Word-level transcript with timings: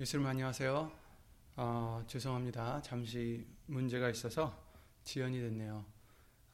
예수님 0.00 0.28
안녕하세요. 0.28 0.92
어, 1.56 2.04
죄송합니다. 2.06 2.80
잠시 2.82 3.44
문제가 3.66 4.08
있어서 4.10 4.56
지연이 5.02 5.40
됐네요. 5.40 5.84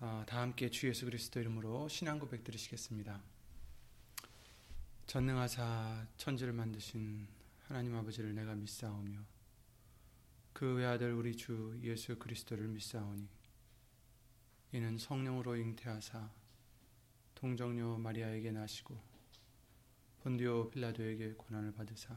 어, 0.01 0.25
다 0.27 0.41
함께 0.41 0.71
주 0.71 0.89
예수 0.89 1.05
그리스도 1.05 1.41
이름으로 1.41 1.87
신앙 1.89 2.19
고백 2.19 2.43
드리시겠습니다. 2.43 3.21
전능하사 5.07 6.07
천지를 6.17 6.55
만드신 6.55 7.29
하나님 7.69 7.95
아버지를 7.97 8.35
내가 8.35 8.55
믿사오며 8.55 9.19
그 10.55 10.77
외아들 10.77 11.13
우리 11.13 11.37
주 11.37 11.79
예수 11.83 12.19
그리스도를 12.19 12.67
믿사오니 12.69 13.29
이는 14.73 14.97
성령으로 14.97 15.57
잉태하사 15.57 16.31
동정녀 17.35 17.99
마리아에게 17.99 18.53
나시고 18.53 18.99
본디오 20.23 20.71
빌라도에게 20.71 21.35
고난을 21.35 21.73
받으사 21.73 22.17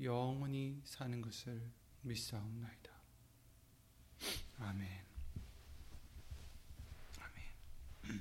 영원히 0.00 0.80
사는 0.84 1.20
것을 1.22 1.62
믿사옵나이다. 2.02 2.92
아멘. 4.58 4.88
아멘. 7.20 7.42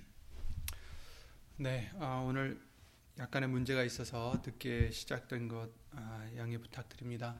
네, 1.58 1.92
아, 2.00 2.24
오늘 2.26 2.62
약간의 3.18 3.50
문제가 3.50 3.84
있어서 3.84 4.42
늦게 4.46 4.92
시작된 4.92 5.48
것 5.48 5.70
아, 5.92 6.30
양해 6.38 6.58
부탁드립니다. 6.58 7.40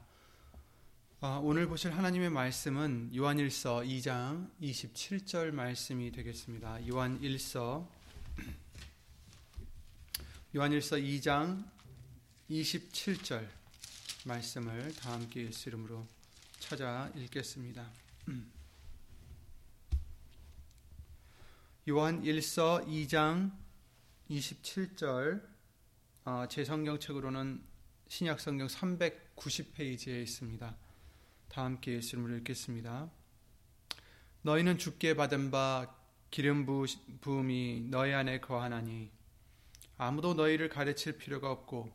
아, 1.20 1.40
오늘 1.42 1.66
보실 1.66 1.92
하나님의 1.92 2.30
말씀은 2.30 3.16
요한일서 3.16 3.80
2장 3.80 4.50
27절 4.60 5.50
말씀이 5.50 6.12
되겠습니다. 6.12 6.86
요한일서 6.86 7.90
요한일서 10.54 10.96
2장 10.96 11.64
27절 12.50 13.48
말씀을 14.26 14.92
다 14.96 15.12
함께 15.12 15.46
예수 15.46 15.68
이름으로 15.68 16.04
찾아 16.58 17.08
읽겠습니다. 17.14 17.88
요한 21.88 22.22
1서 22.22 22.84
2장 22.88 23.52
27절 24.28 25.48
어, 26.24 26.46
제 26.48 26.64
성경책으로는 26.64 27.62
신약 28.08 28.40
성경 28.40 28.66
390페이지에 28.66 30.20
있습니다. 30.22 30.76
다 31.48 31.64
함께 31.64 31.92
예수 31.92 32.16
이름으로 32.16 32.38
읽겠습니다. 32.38 33.08
너희는 34.42 34.78
주께 34.78 35.14
받은 35.14 35.52
바 35.52 35.94
기름 36.32 36.66
부음이 37.20 37.86
너희 37.90 38.12
안에 38.12 38.40
거하나니 38.40 39.12
아무도 39.96 40.34
너희를 40.34 40.68
가르칠 40.68 41.16
필요가 41.16 41.52
없고 41.52 41.92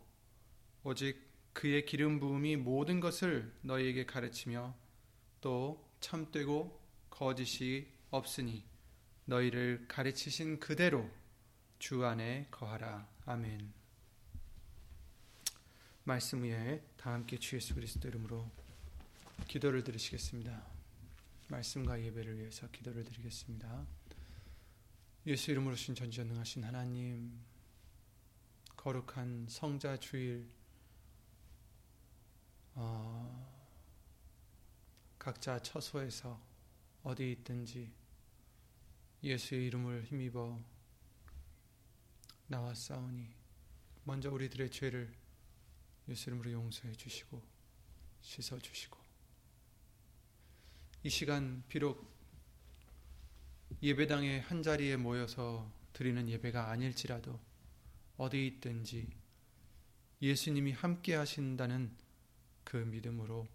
오직 0.83 1.30
그의 1.53 1.85
기름 1.85 2.19
부음이 2.19 2.55
모든 2.55 2.99
것을 2.99 3.53
너희에게 3.61 4.05
가르치며 4.05 4.75
또 5.41 5.89
참되고 5.99 6.79
거짓이 7.09 7.87
없으니 8.09 8.65
너희를 9.25 9.85
가르치신 9.87 10.59
그대로 10.59 11.09
주 11.79 12.05
안에 12.05 12.47
거하라. 12.51 13.07
아멘. 13.25 13.73
말씀 16.03 16.43
위에 16.43 16.83
다 16.97 17.13
함께 17.13 17.37
주 17.37 17.55
예수 17.55 17.75
그리스도 17.75 18.07
이름으로 18.07 18.49
기도를 19.47 19.83
드리시겠습니다. 19.83 20.65
말씀과 21.47 22.01
예배를 22.01 22.39
위해서 22.39 22.67
기도를 22.71 23.03
드리겠습니다. 23.03 23.85
예수 25.27 25.51
이름으로 25.51 25.75
신 25.75 25.93
전지전능하신 25.93 26.63
하나님 26.63 27.39
거룩한 28.75 29.47
성자 29.49 29.97
주일 29.97 30.49
어, 32.75 33.51
각자 35.19 35.59
처소에서 35.59 36.39
어디 37.03 37.31
있든지 37.31 37.91
예수의 39.23 39.67
이름을 39.67 40.03
힘입어 40.05 40.59
나왔사오니 42.47 43.27
먼저 44.03 44.31
우리들의 44.31 44.71
죄를 44.71 45.13
예수 46.09 46.29
이름으로 46.29 46.51
용서해 46.51 46.93
주시고 46.93 47.41
씻어 48.21 48.59
주시고. 48.59 48.99
이 51.03 51.09
시간 51.09 51.63
비록 51.67 52.11
예배당에 53.81 54.39
한 54.39 54.61
자리에 54.61 54.97
모여서 54.97 55.71
드리는 55.93 56.27
예배가 56.27 56.69
아닐지라도 56.69 57.39
어디 58.17 58.45
있든지 58.47 59.07
예수님이 60.21 60.73
함께 60.73 61.15
하신다는 61.15 61.95
그 62.63 62.77
믿음으로 62.77 63.47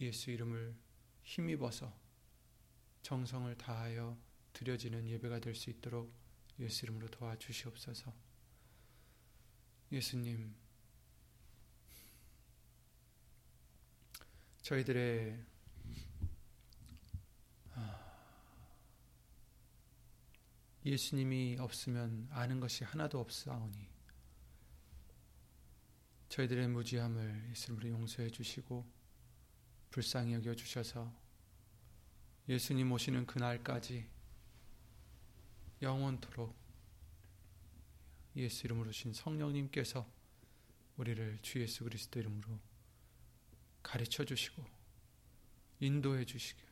예수 0.00 0.30
이름을 0.30 0.76
힘입어서 1.22 1.92
정성을 3.02 3.56
다하여 3.56 4.18
드려지는 4.52 5.08
예배가 5.08 5.40
될 5.40 5.54
수 5.54 5.70
있도록 5.70 6.12
예수 6.58 6.84
이름으로 6.84 7.08
도와주시옵소서. 7.08 8.12
예수님, 9.92 10.54
저희들의 14.62 15.44
예수님이 20.84 21.56
없으면 21.58 22.28
아는 22.30 22.60
것이 22.60 22.84
하나도 22.84 23.18
없사오니 23.18 23.95
저희들의 26.36 26.68
무지함을 26.68 27.46
예수님으로 27.50 27.88
용서해 27.88 28.28
주시고 28.28 28.84
불쌍히 29.88 30.34
여겨 30.34 30.54
주셔서 30.54 31.10
예수님 32.46 32.92
오시는 32.92 33.24
그날까지 33.24 34.06
영원토록 35.80 36.54
예수 38.36 38.66
이름으로 38.66 38.92
신 38.92 39.14
성령님께서 39.14 40.06
우리를 40.98 41.38
주 41.40 41.62
예수 41.62 41.84
그리스도 41.84 42.20
이름으로 42.20 42.60
가르쳐 43.82 44.22
주시고 44.22 44.62
인도해 45.80 46.26
주시길 46.26 46.62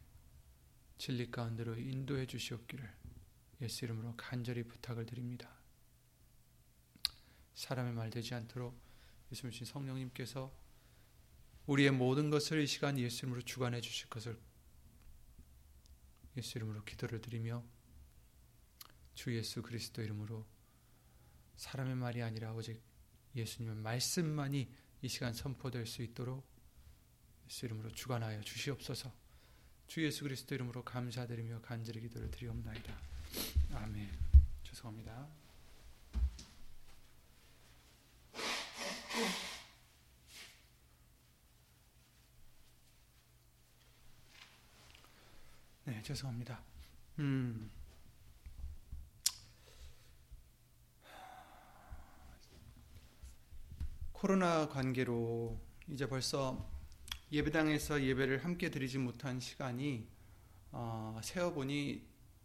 진리 0.98 1.30
가운데로 1.30 1.78
인도해 1.78 2.26
주시옵기를 2.26 2.94
예수 3.62 3.86
이름으로 3.86 4.12
간절히 4.18 4.62
부탁을 4.64 5.06
드립니다. 5.06 5.48
사람의 7.54 7.94
말 7.94 8.10
되지 8.10 8.34
않도록 8.34 8.83
예수님 9.34 9.50
신 9.50 9.66
성령님께서 9.66 10.52
우리의 11.66 11.90
모든 11.90 12.30
것을 12.30 12.62
이 12.62 12.66
시간 12.68 12.96
예수 12.98 13.26
이름으로 13.26 13.42
주관해 13.42 13.80
주실 13.80 14.08
것을 14.08 14.38
예수 16.36 16.58
이름으로 16.58 16.84
기도를 16.84 17.20
드리며 17.20 17.64
주 19.14 19.36
예수 19.36 19.60
그리스도 19.62 20.02
이름으로 20.02 20.46
사람의 21.56 21.96
말이 21.96 22.22
아니라 22.22 22.52
오직 22.52 22.80
예수님의 23.34 23.76
말씀만이 23.76 24.68
이 25.02 25.08
시간 25.08 25.32
선포될 25.32 25.86
수 25.86 26.02
있도록 26.02 26.46
예수 27.48 27.66
이름으로 27.66 27.90
주관하여 27.90 28.40
주시옵소서. 28.42 29.12
주 29.88 30.04
예수 30.04 30.22
그리스도 30.22 30.54
이름으로 30.54 30.84
감사드리며 30.84 31.60
간절히 31.60 32.00
기도를 32.02 32.30
드리옵나이다. 32.30 32.96
아멘. 33.72 34.10
죄송합니다. 34.62 35.43
네, 45.84 46.02
죄송합니다. 46.02 46.60
음. 47.20 47.70
코로나 54.12 54.68
관계로 54.68 55.60
이제 55.88 56.08
벌써 56.08 56.68
예배당에서 57.30 58.02
예배를 58.02 58.44
함께 58.44 58.68
드리지 58.68 58.98
못한 58.98 59.38
시간이 59.38 60.08
어, 60.72 61.20
세어보니 61.22 62.04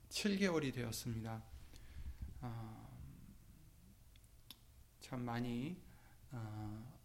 7개월이 0.10 0.72
되었습니다. 0.72 1.42
어, 2.42 3.00
참 5.01 5.22
많이 5.22 5.88
어, 6.31 6.99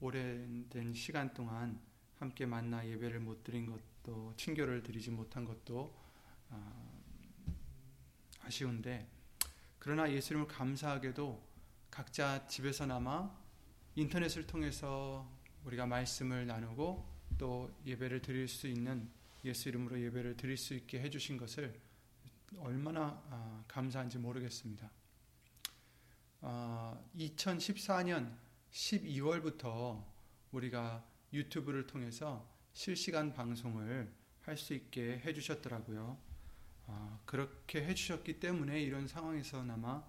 오랜 0.00 0.66
시간 0.94 1.32
동안 1.34 1.80
함께 2.18 2.46
만나 2.46 2.86
예배를 2.86 3.20
못 3.20 3.44
드린 3.44 3.66
것도 3.66 4.34
친교를 4.36 4.82
드리지 4.82 5.10
못한 5.10 5.44
것도 5.44 5.94
어, 6.50 7.02
아쉬운데 8.42 9.08
그러나 9.78 10.10
예수님을 10.10 10.48
감사하게도 10.48 11.48
각자 11.90 12.46
집에서나마 12.46 13.30
인터넷을 13.94 14.46
통해서 14.46 15.30
우리가 15.64 15.86
말씀을 15.86 16.46
나누고 16.46 17.06
또 17.38 17.70
예배를 17.86 18.22
드릴 18.22 18.48
수 18.48 18.66
있는 18.66 19.10
예수 19.44 19.68
이름으로 19.68 20.00
예배를 20.00 20.36
드릴 20.36 20.56
수 20.56 20.74
있게 20.74 21.00
해주신 21.00 21.36
것을 21.36 21.80
얼마나 22.58 23.22
아, 23.30 23.64
감사한지 23.68 24.18
모르겠습니다. 24.18 24.90
2014년 26.42 28.26
아, 28.26 28.36
12월부터 28.70 30.04
우리가 30.52 31.04
유튜브를 31.32 31.86
통해서 31.86 32.48
실시간 32.72 33.32
방송을 33.32 34.12
할 34.48 34.56
수 34.56 34.72
있게 34.72 35.20
해주셨더라고요. 35.26 36.16
아, 36.86 37.20
그렇게 37.26 37.84
해주셨기 37.84 38.40
때문에 38.40 38.80
이런 38.80 39.06
상황에서나마 39.06 40.02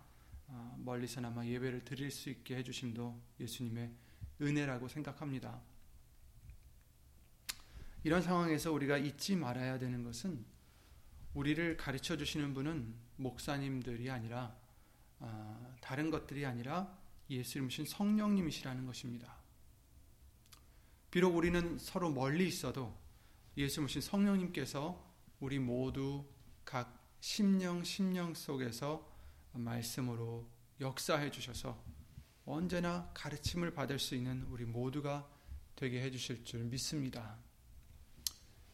멀리서나마 0.78 1.46
예배를 1.46 1.84
드릴 1.84 2.10
수 2.10 2.30
있게 2.30 2.56
해주심도 2.56 3.22
예수님의 3.40 3.92
은혜라고 4.42 4.88
생각합니다. 4.88 5.62
이런 8.04 8.22
상황에서 8.22 8.72
우리가 8.72 8.98
잊지 8.98 9.36
말아야 9.36 9.78
되는 9.78 10.04
것은 10.04 10.46
우리를 11.34 11.76
가르쳐 11.76 12.16
주시는 12.16 12.54
분은 12.54 12.96
목사님들이 13.18 14.10
아니라 14.10 14.56
아, 14.56 14.69
다른 15.82 16.12
것들이 16.12 16.46
아니라 16.46 16.98
예수님이신 17.30 17.86
성령님이시라는 17.86 18.86
것입니다. 18.86 19.36
비록 21.12 21.36
우리는 21.36 21.78
서로 21.80 22.12
멀리 22.12 22.48
있어도 22.48 22.96
예수님이신 23.58 24.02
성령님께서 24.02 25.04
우리 25.40 25.60
모두 25.60 26.26
각 26.64 27.00
심령 27.20 27.84
심령 27.84 28.34
속에서 28.34 29.08
말씀으로 29.54 30.48
역사해 30.80 31.32
주셔서 31.32 31.84
언제나 32.46 33.12
가르침을 33.14 33.74
받을 33.74 34.00
수 34.00 34.16
있는 34.16 34.44
우리 34.44 34.66
모두가 34.66 35.30
되게 35.76 36.02
해 36.02 36.12
주실 36.12 36.44
줄 36.44 36.64
믿습니다. 36.66 37.38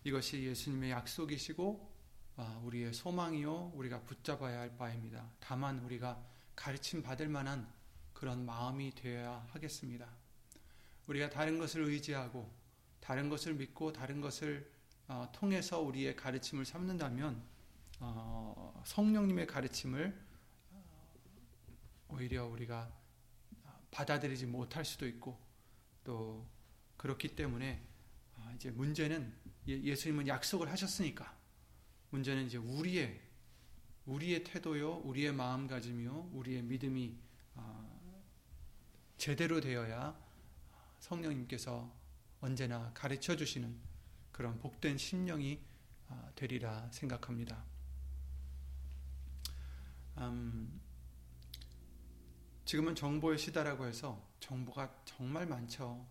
이것이 0.04 0.44
예수님의 0.44 0.92
약속이시고 0.92 1.96
아, 2.38 2.60
우리의 2.64 2.94
소망이요 2.94 3.72
우리가 3.76 4.02
붙잡아야 4.04 4.60
할 4.60 4.78
바입니다. 4.78 5.32
다만 5.40 5.80
우리가 5.80 6.35
가르침 6.56 7.04
받을 7.04 7.28
만한 7.28 7.72
그런 8.14 8.46
마음이 8.46 8.94
되어야 8.96 9.48
하겠습니다. 9.52 10.08
우리가 11.08 11.30
다른 11.30 11.60
것을 11.60 11.84
의지하고 11.84 12.52
다른 13.00 13.30
것을 13.30 13.54
믿고 13.54 13.94
다른 13.94 14.22
것을 14.22 14.72
어, 15.08 15.30
통해서 15.34 15.80
우리의 15.82 16.16
가르침을 16.16 16.66
삼는다면 16.66 17.44
어, 18.00 18.82
성령님의 18.86 19.46
가르침을 19.46 20.20
어, 20.72 21.14
오히려 22.10 22.46
우리가 22.46 22.92
받아들이지 23.92 24.48
못할 24.48 24.84
수도 24.84 25.08
있고 25.08 25.40
또 26.04 26.46
그렇기 26.98 27.36
때문에 27.36 27.82
아, 28.38 28.52
이제 28.56 28.72
문제는 28.72 29.34
예, 29.68 29.82
예수님은 29.82 30.28
약속을 30.28 30.70
하셨으니까 30.72 31.36
문제는 32.10 32.46
이제 32.46 32.58
우리의 32.58 33.22
우리의 34.06 34.44
태도요, 34.44 34.98
우리의 35.04 35.34
마음가짐이요, 35.34 36.32
우리의 36.34 36.62
믿음이 36.64 37.16
아, 37.56 37.86
제대로 39.18 39.60
되어야 39.60 40.16
성령님께서 41.00 41.92
언제나 42.42 42.92
가르쳐 42.94 43.36
주시는 43.36 43.76
그런 44.32 44.60
복된 44.60 44.98
심령이 44.98 45.60
아, 46.10 46.32
되리라 46.36 46.90
생각합니다. 46.92 47.64
음, 50.18 50.80
지금은 52.66 52.96
정보의 52.96 53.38
시대라고 53.38 53.86
해서 53.86 54.24
정보가 54.40 55.04
정말 55.06 55.46
많죠. 55.46 56.06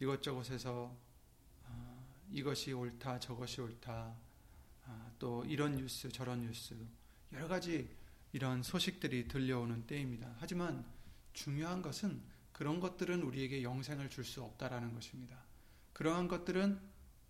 이것저것에서 0.00 0.96
이것이 2.32 2.72
옳다, 2.72 3.18
저것이 3.18 3.60
옳다, 3.60 4.14
아, 4.86 5.10
또 5.18 5.44
이런 5.46 5.76
뉴스, 5.76 6.08
저런 6.10 6.42
뉴스, 6.42 6.76
여러 7.32 7.48
가지 7.48 7.88
이런 8.32 8.62
소식들이 8.62 9.28
들려오는 9.28 9.86
때입니다. 9.86 10.34
하지만 10.38 10.84
중요한 11.32 11.82
것은 11.82 12.22
그런 12.52 12.80
것들은 12.80 13.22
우리에게 13.22 13.62
영생을 13.62 14.10
줄 14.10 14.24
수 14.24 14.42
없다라는 14.42 14.94
것입니다. 14.94 15.36
그러한 15.92 16.28
것들은 16.28 16.80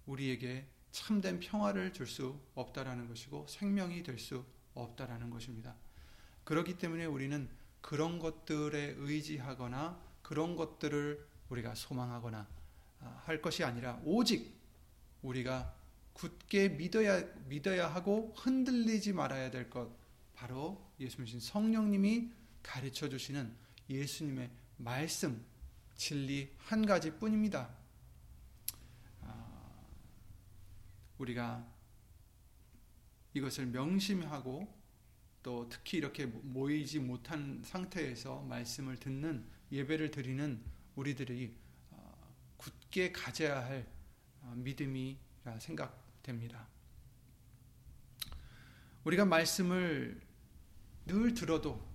우리에게 0.06 0.66
참된 0.90 1.38
평화를 1.38 1.92
줄 1.92 2.06
수 2.06 2.40
없다라는 2.54 3.08
것이고 3.08 3.46
생명이 3.48 4.02
될 4.02 4.18
수 4.18 4.44
없다라는 4.74 5.30
것입니다. 5.30 5.76
그렇기 6.44 6.78
때문에 6.78 7.04
우리는 7.04 7.48
그런 7.80 8.18
것들에 8.18 8.94
의지하거나 8.98 10.00
그런 10.22 10.56
것들을 10.56 11.26
우리가 11.48 11.74
소망하거나 11.74 12.48
아, 13.00 13.22
할 13.24 13.40
것이 13.40 13.64
아니라 13.64 14.00
오직 14.04 14.54
우리가 15.22 15.74
굳게 16.20 16.68
믿어야 16.70 17.24
믿어야 17.48 17.88
하고 17.88 18.34
흔들리지 18.36 19.14
말아야 19.14 19.50
될 19.50 19.70
것 19.70 19.90
바로 20.34 20.86
예수님 21.00 21.40
성령님이 21.40 22.30
가르쳐 22.62 23.08
주시는 23.08 23.54
예수님의 23.88 24.50
말씀 24.76 25.42
진리 25.96 26.52
한 26.58 26.84
가지뿐입니다. 26.84 27.70
아, 29.22 29.82
우리가 31.16 31.66
이것을 33.32 33.66
명심하고 33.66 34.80
또 35.42 35.68
특히 35.70 35.96
이렇게 35.98 36.26
모이지 36.26 36.98
못한 36.98 37.62
상태에서 37.64 38.42
말씀을 38.42 38.98
듣는 38.98 39.46
예배를 39.72 40.10
드리는 40.10 40.62
우리들이 40.96 41.54
아, 41.92 42.12
굳게 42.58 43.12
가져야 43.12 43.64
할 43.64 43.86
어, 44.42 44.52
믿음이라 44.56 45.58
생각 45.60 45.99
됩니다. 46.22 46.68
우리가 49.04 49.24
말씀을 49.24 50.20
늘 51.06 51.34
들어도 51.34 51.88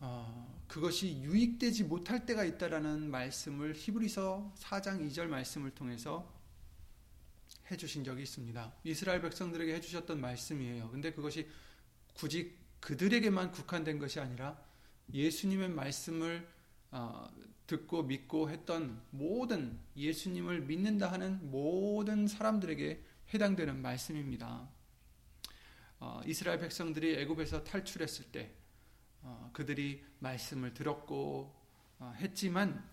어, 0.00 0.62
그것이 0.68 1.22
유익되지 1.22 1.84
못할 1.84 2.26
때가 2.26 2.44
있다라는 2.44 3.10
말씀을 3.10 3.74
히브리서 3.74 4.54
4장 4.58 5.08
2절 5.08 5.26
말씀을 5.26 5.70
통해서 5.70 6.34
해주신 7.70 8.04
적이 8.04 8.22
있습니다. 8.22 8.72
이스라엘 8.84 9.20
백성들에게 9.22 9.74
해주셨던 9.74 10.20
말씀이에요. 10.20 10.90
근데 10.90 11.12
그것이 11.12 11.48
굳이 12.14 12.56
그들에게만 12.80 13.52
국한된 13.52 13.98
것이 13.98 14.20
아니라 14.20 14.58
예수님의 15.12 15.70
말씀을 15.70 16.48
어, 16.90 17.28
듣고 17.66 18.04
믿고 18.04 18.50
했던 18.50 19.02
모든 19.10 19.78
예수님을 19.96 20.62
믿는다 20.62 21.10
하는 21.10 21.50
모든 21.50 22.26
사람들에게 22.26 23.02
해당되는 23.34 23.82
말씀입니다. 23.82 24.68
어, 25.98 26.20
이스라엘 26.26 26.58
백성들이 26.60 27.16
애굽에서 27.16 27.64
탈출했을 27.64 28.26
때 28.26 28.52
어, 29.22 29.50
그들이 29.52 30.04
말씀을 30.20 30.74
들었고 30.74 31.54
어, 31.98 32.14
했지만 32.18 32.86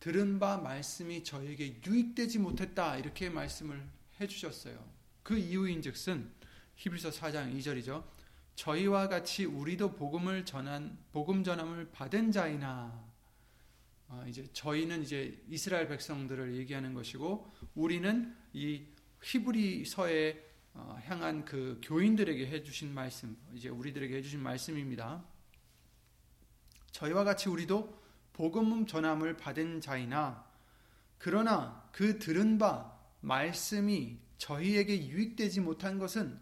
들은 0.00 0.38
바 0.38 0.58
말씀이 0.58 1.24
저에게 1.24 1.80
유익되지 1.86 2.38
못했다 2.38 2.96
이렇게 2.96 3.28
말씀을 3.28 3.86
해주셨어요. 4.20 4.78
그 5.22 5.36
이유인즉슨 5.36 6.30
히브리서 6.76 7.10
4장 7.10 7.56
2절이죠. 7.58 8.04
저희와 8.54 9.08
같이 9.08 9.44
우리도 9.44 9.96
복음을 9.96 10.44
전한 10.44 10.96
복음 11.12 11.42
전함을 11.42 11.90
받은 11.90 12.32
자이나 12.32 12.92
어, 12.94 13.03
이제 14.28 14.46
저희는 14.52 15.02
이제 15.02 15.42
이스라엘 15.48 15.88
백성들을 15.88 16.56
얘기하는 16.56 16.94
것이고 16.94 17.52
우리는 17.74 18.34
이 18.52 18.84
히브리서에 19.22 20.44
어, 20.74 20.98
향한 21.04 21.44
그 21.44 21.80
교인들에게 21.84 22.48
해주신 22.48 22.92
말씀, 22.92 23.36
이제 23.54 23.68
우리들에게 23.68 24.16
해주신 24.16 24.40
말씀입니다. 24.40 25.24
저희와 26.90 27.24
같이 27.24 27.48
우리도 27.48 28.02
복음 28.32 28.86
전함을 28.86 29.36
받은 29.36 29.80
자이나 29.80 30.44
그러나 31.18 31.88
그 31.92 32.18
들은 32.18 32.58
바 32.58 32.98
말씀이 33.20 34.18
저희에게 34.36 35.06
유익되지 35.06 35.60
못한 35.60 35.98
것은 35.98 36.38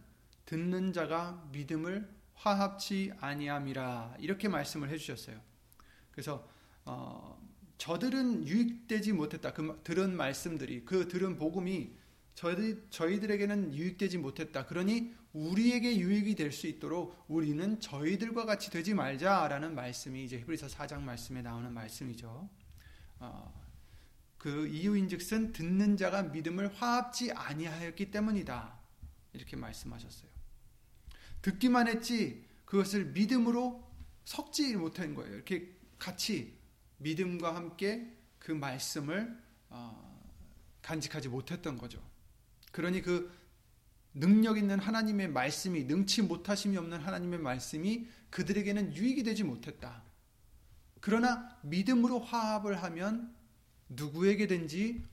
듣는 0.47 0.93
자가 0.93 1.49
믿음을 1.53 2.11
화합치 2.35 3.13
아니함이라 3.21 4.17
이렇게 4.19 4.49
말씀을 4.49 4.89
해주셨어요. 4.89 5.41
그래서 6.11 6.49
어, 6.85 7.39
저들은 7.79 8.47
유익되지 8.47 9.13
못했다. 9.13 9.53
그 9.53 9.81
들은 9.85 10.17
말씀들이 10.17 10.85
그 10.85 11.09
들은 11.09 11.37
복음이 11.37 11.93
저희, 12.35 12.77
저희들에게는 12.91 13.75
유익되지 13.75 14.19
못했다. 14.19 14.67
그러니 14.67 15.15
우리에게 15.33 15.99
유익이 15.99 16.35
될 16.35 16.53
수 16.53 16.67
있도록 16.67 17.25
우리는 17.29 17.81
저희들과 17.81 18.45
같이 18.45 18.71
되지 18.71 18.95
말자라는 18.95 19.75
말씀이 19.75 20.25
이제 20.25 20.39
히브리서 20.39 20.67
4장 20.69 21.01
말씀에 21.03 21.43
나오는 21.43 21.73
말씀이죠. 21.73 22.49
어, 23.19 23.63
그 24.39 24.67
이유인즉슨 24.67 25.53
듣는 25.53 25.97
자가 25.97 26.25
믿음을 26.25 26.73
화합지 26.75 27.33
아니하였기 27.33 28.11
때문이다. 28.11 28.79
이렇게 29.33 29.57
말씀하셨어요. 29.57 30.31
듣기만 31.41 31.89
했지 31.89 32.45
그것을 32.65 33.07
믿음으로 33.07 33.83
섞지 34.25 34.77
못한 34.77 35.15
거예요. 35.15 35.35
이렇게 35.35 35.73
같이 35.99 36.59
믿음과 37.03 37.55
함께 37.55 38.17
그 38.39 38.53
말씀을 38.53 39.37
어, 39.69 40.31
간직하지 40.83 41.29
못했던 41.29 41.79
거죠. 41.79 42.03
그러니 42.73 43.03
그 43.03 43.33
능력 44.15 44.59
있는 44.59 44.79
하나님의 44.79 45.29
말씀이 45.29 45.85
능치 45.85 46.23
못하심이 46.23 46.77
없는 46.77 47.01
하나님의 47.01 47.39
말씀이 47.39 48.07
그들에게는 48.31 48.95
유익이 48.95 49.23
되지 49.23 49.45
못했다. 49.45 50.03
그러나 51.01 51.59
믿음으로 51.63 52.21
화합을 52.21 52.83
하면 52.83 53.35
누구에게든지 53.89 55.05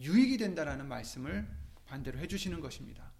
유익이 0.00 0.38
된다라는 0.38 0.88
말씀을 0.88 1.48
반대로 1.86 2.18
해주시는 2.18 2.60
것입니다. 2.60 3.12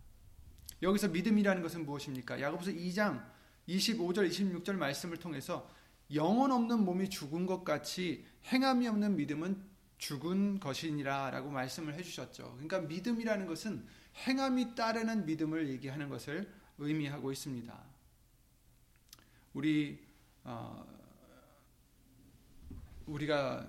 여기서 0.83 1.09
믿음이라는 1.09 1.63
것은 1.63 1.85
무엇입니까? 1.87 2.41
야고보서 2.41 2.71
2장 2.73 3.25
25절 3.69 4.29
26절 4.31 4.75
말씀을 4.75 5.17
통해서 5.17 5.69
영혼 6.15 6.53
없는 6.53 6.85
몸이 6.85 7.11
죽은 7.11 7.47
것 7.47 7.65
같이 7.65 8.25
행함이 8.47 8.87
없는 8.87 9.17
믿음은 9.17 9.63
죽은 9.99 10.61
것이니라 10.61 11.31
라고 11.31 11.51
말씀을 11.51 11.95
해주셨죠. 11.95 12.53
그러니까 12.53 12.81
믿음이라는 12.81 13.47
것은 13.47 13.87
행함이 14.27 14.75
따르는 14.75 15.27
믿음을 15.27 15.69
얘기하는 15.69 16.09
것을 16.09 16.53
의미하고 16.79 17.33
있습니다. 17.33 17.85
우리 19.55 20.05
어, 20.45 20.87
우리가 23.07 23.69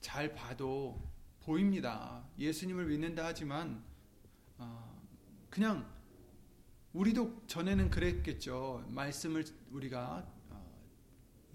잘 0.00 0.34
봐도 0.34 1.02
보입니다. 1.40 2.24
예수님을 2.38 2.86
믿는다 2.86 3.24
하지만 3.24 3.82
어, 4.58 5.02
그냥 5.50 5.90
우리도 6.92 7.46
전에는 7.46 7.90
그랬겠죠. 7.90 8.84
말씀을 8.88 9.44
우리가 9.70 10.26
어, 10.28 10.35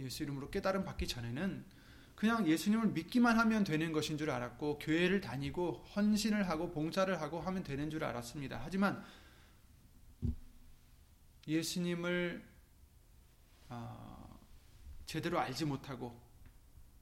예수 0.01 0.23
이름으로 0.23 0.49
깨달음 0.49 0.83
받기 0.83 1.07
전에는 1.07 1.65
그냥 2.15 2.47
예수님을 2.47 2.89
믿기만 2.89 3.39
하면 3.39 3.63
되는 3.63 3.91
것인 3.91 4.17
줄 4.17 4.29
알았고 4.29 4.79
교회를 4.79 5.21
다니고 5.21 5.85
헌신을 5.95 6.47
하고 6.49 6.69
봉사를 6.69 7.19
하고 7.19 7.39
하면 7.41 7.63
되는 7.63 7.89
줄 7.89 8.03
알았습니다. 8.03 8.61
하지만 8.63 9.03
예수님을 11.47 12.43
어, 13.69 14.39
제대로 15.05 15.39
알지 15.39 15.65
못하고 15.65 16.19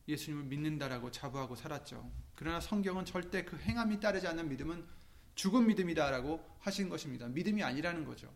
예수님을 0.07 0.45
믿는다라고 0.45 1.11
자부하고 1.11 1.55
살았죠. 1.55 2.09
그러나 2.35 2.59
성경은 2.59 3.05
절대 3.05 3.43
그 3.43 3.57
행함이 3.57 3.99
따르지 3.99 4.27
않는 4.27 4.49
믿음은 4.49 4.85
죽은 5.35 5.67
믿음이다라고 5.67 6.43
하신 6.59 6.89
것입니다. 6.89 7.27
믿음이 7.27 7.63
아니라는 7.63 8.05
거죠. 8.05 8.33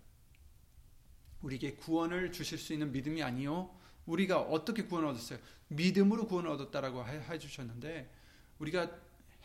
우리에게 1.41 1.75
구원을 1.75 2.31
주실 2.31 2.57
수 2.57 2.73
있는 2.73 2.91
믿음이 2.91 3.23
아니요. 3.23 3.73
우리가 4.05 4.41
어떻게 4.41 4.83
구원을 4.83 5.09
얻었어요? 5.09 5.39
믿음으로 5.69 6.27
구원을 6.27 6.49
얻었다라고 6.51 7.05
해 7.07 7.37
주셨는데 7.39 8.11
우리가 8.59 8.91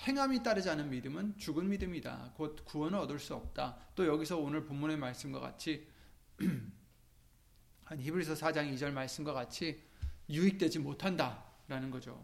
행함이 0.01 0.43
따르지 0.43 0.71
않은 0.71 0.91
믿음은 0.91 1.39
죽은 1.39 1.69
믿음이다. 1.69 2.33
곧 2.37 2.65
구원을 2.65 2.99
얻을 2.99 3.19
수 3.19 3.35
없다. 3.35 3.79
또 3.95 4.07
여기서 4.07 4.39
오늘 4.39 4.65
본문의 4.65 4.97
말씀과 4.97 5.41
같이 5.41 5.89
한 7.85 7.99
히브리서 7.99 8.35
4장 8.35 8.73
2절 8.75 8.93
말씀과 8.93 9.33
같이 9.33 9.83
유익되지 10.29 10.81
못한다라는 10.81 11.91
거죠. 11.91 12.23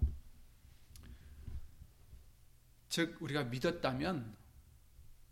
즉 2.89 3.17
우리가 3.21 3.45
믿었다면 3.45 4.37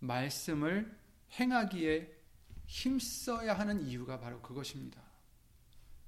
말씀을 0.00 0.99
행하기에 1.38 2.23
힘써야 2.66 3.56
하는 3.56 3.82
이유가 3.82 4.18
바로 4.18 4.40
그것입니다. 4.40 5.01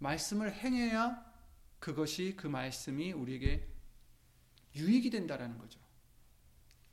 말씀을 0.05 0.53
행해야 0.53 1.25
그것이 1.79 2.35
그 2.37 2.47
말씀이 2.47 3.13
우리에게 3.13 3.67
유익이 4.77 5.11
된다라는 5.11 5.59
거죠. 5.59 5.81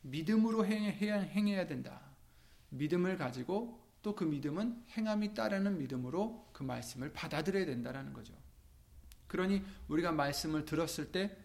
믿음으로 0.02 0.66
행해야, 0.66 1.20
행해야 1.20 1.68
된다. 1.68 2.02
믿음을 2.70 3.18
가지고 3.18 3.80
또 4.02 4.16
그 4.16 4.24
믿음은 4.24 4.86
행함이 4.98 5.34
따르는 5.36 5.78
믿음으로 5.78 6.50
그 6.54 6.64
말씀을 6.64 7.14
받아들여야 7.14 7.66
된다라는 7.66 8.14
거죠. 8.14 8.34
그러니 9.28 9.64
우리가 9.88 10.12
말씀을 10.12 10.66
들었을 10.66 11.12
때 11.12 11.38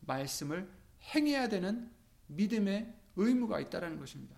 말씀을 0.00 0.70
행해야 1.14 1.48
되는 1.48 1.90
믿음의 2.28 2.94
의무가 3.16 3.60
있다라는 3.60 3.98
것입니다. 3.98 4.36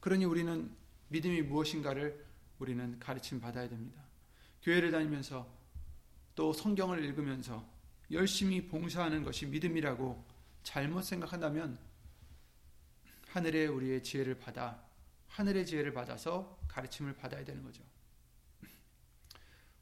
그러니 0.00 0.24
우리는 0.24 0.74
믿음이 1.08 1.42
무엇인가를 1.42 2.24
우리는 2.58 2.98
가르침 2.98 3.40
받아야 3.40 3.68
됩니다. 3.68 4.09
교회를 4.62 4.90
다니면서 4.90 5.50
또 6.34 6.52
성경을 6.52 7.04
읽으면서 7.04 7.68
열심히 8.10 8.66
봉사하는 8.66 9.22
것이 9.24 9.46
믿음이라고 9.46 10.24
잘못 10.62 11.02
생각한다면 11.02 11.78
하늘의 13.28 13.68
우리의 13.68 14.02
지혜를 14.02 14.38
받아 14.38 14.82
하늘의 15.28 15.64
지혜를 15.66 15.92
받아서 15.92 16.58
가르침을 16.68 17.14
받아야 17.14 17.44
되는 17.44 17.62
거죠. 17.62 17.82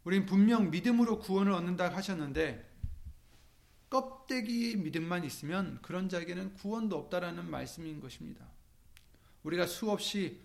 우린 0.04 0.26
분명 0.26 0.70
믿음으로 0.70 1.18
구원을 1.18 1.52
얻는다 1.52 1.94
하셨는데 1.94 2.66
껍데기 3.90 4.76
믿음만 4.76 5.24
있으면 5.24 5.80
그런 5.80 6.08
자에게는 6.08 6.54
구원도 6.54 6.96
없다라는 6.96 7.50
말씀인 7.50 8.00
것입니다. 8.00 8.46
우리가 9.42 9.66
수없이 9.66 10.42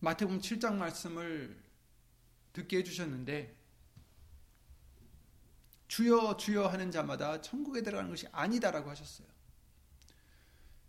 마태복음 0.00 0.40
7장 0.40 0.76
말씀을 0.76 1.63
듣게 2.54 2.78
해주셨는데 2.78 3.54
주여 5.88 6.38
주여 6.38 6.66
하는 6.68 6.90
자마다 6.90 7.42
천국에 7.42 7.82
들어가는 7.82 8.10
것이 8.10 8.26
아니다라고 8.32 8.88
하셨어요. 8.88 9.28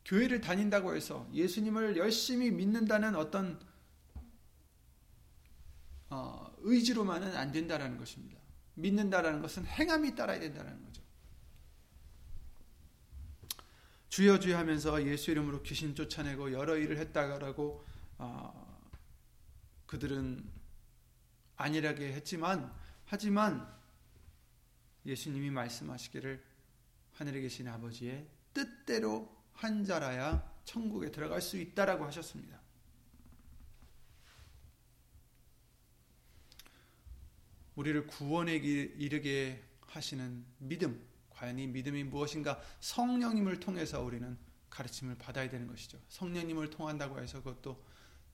교회를 0.05 0.39
다닌다고 0.39 0.95
해서 0.95 1.27
예수님을 1.33 1.97
열심히 1.97 2.51
믿는다는 2.51 3.15
어떤 3.15 3.59
어, 6.09 6.55
의지로만은 6.59 7.35
안 7.35 7.51
된다라는 7.51 7.97
것입니다. 7.97 8.39
믿는다라는 8.75 9.41
것은 9.41 9.65
행함이 9.65 10.15
따라야 10.15 10.39
된다는 10.39 10.83
거죠. 10.85 11.01
주여 14.09 14.39
주여 14.39 14.57
하면서 14.57 15.05
예수 15.05 15.31
이름으로 15.31 15.63
귀신 15.63 15.95
쫓아내고 15.95 16.53
여러 16.53 16.77
일을 16.77 16.97
했다라고 16.97 17.83
어, 18.19 18.81
그들은 19.87 20.54
안일하게 21.57 22.13
했지만 22.13 22.73
하지만 23.05 23.67
예수님이 25.05 25.51
말씀하시기를 25.51 26.43
하늘에 27.13 27.41
계신 27.41 27.67
아버지의 27.67 28.27
뜻대로 28.53 29.33
한 29.53 29.85
자라야 29.85 30.53
천국에 30.65 31.11
들어갈 31.11 31.41
수 31.41 31.57
있다라고 31.57 32.05
하셨습니다. 32.05 32.59
우리를 37.75 38.07
구원에 38.07 38.55
이르게 38.55 39.63
하시는 39.87 40.45
믿음, 40.57 41.05
과연 41.29 41.59
이 41.59 41.67
믿음이 41.67 42.05
무엇인가 42.05 42.61
성령님을 42.79 43.59
통해서 43.59 44.01
우리는 44.01 44.37
가르침을 44.69 45.15
받아야 45.15 45.49
되는 45.49 45.67
것이죠. 45.67 45.99
성령님을 46.09 46.69
통한다고 46.69 47.19
해서 47.19 47.39
그것도 47.39 47.81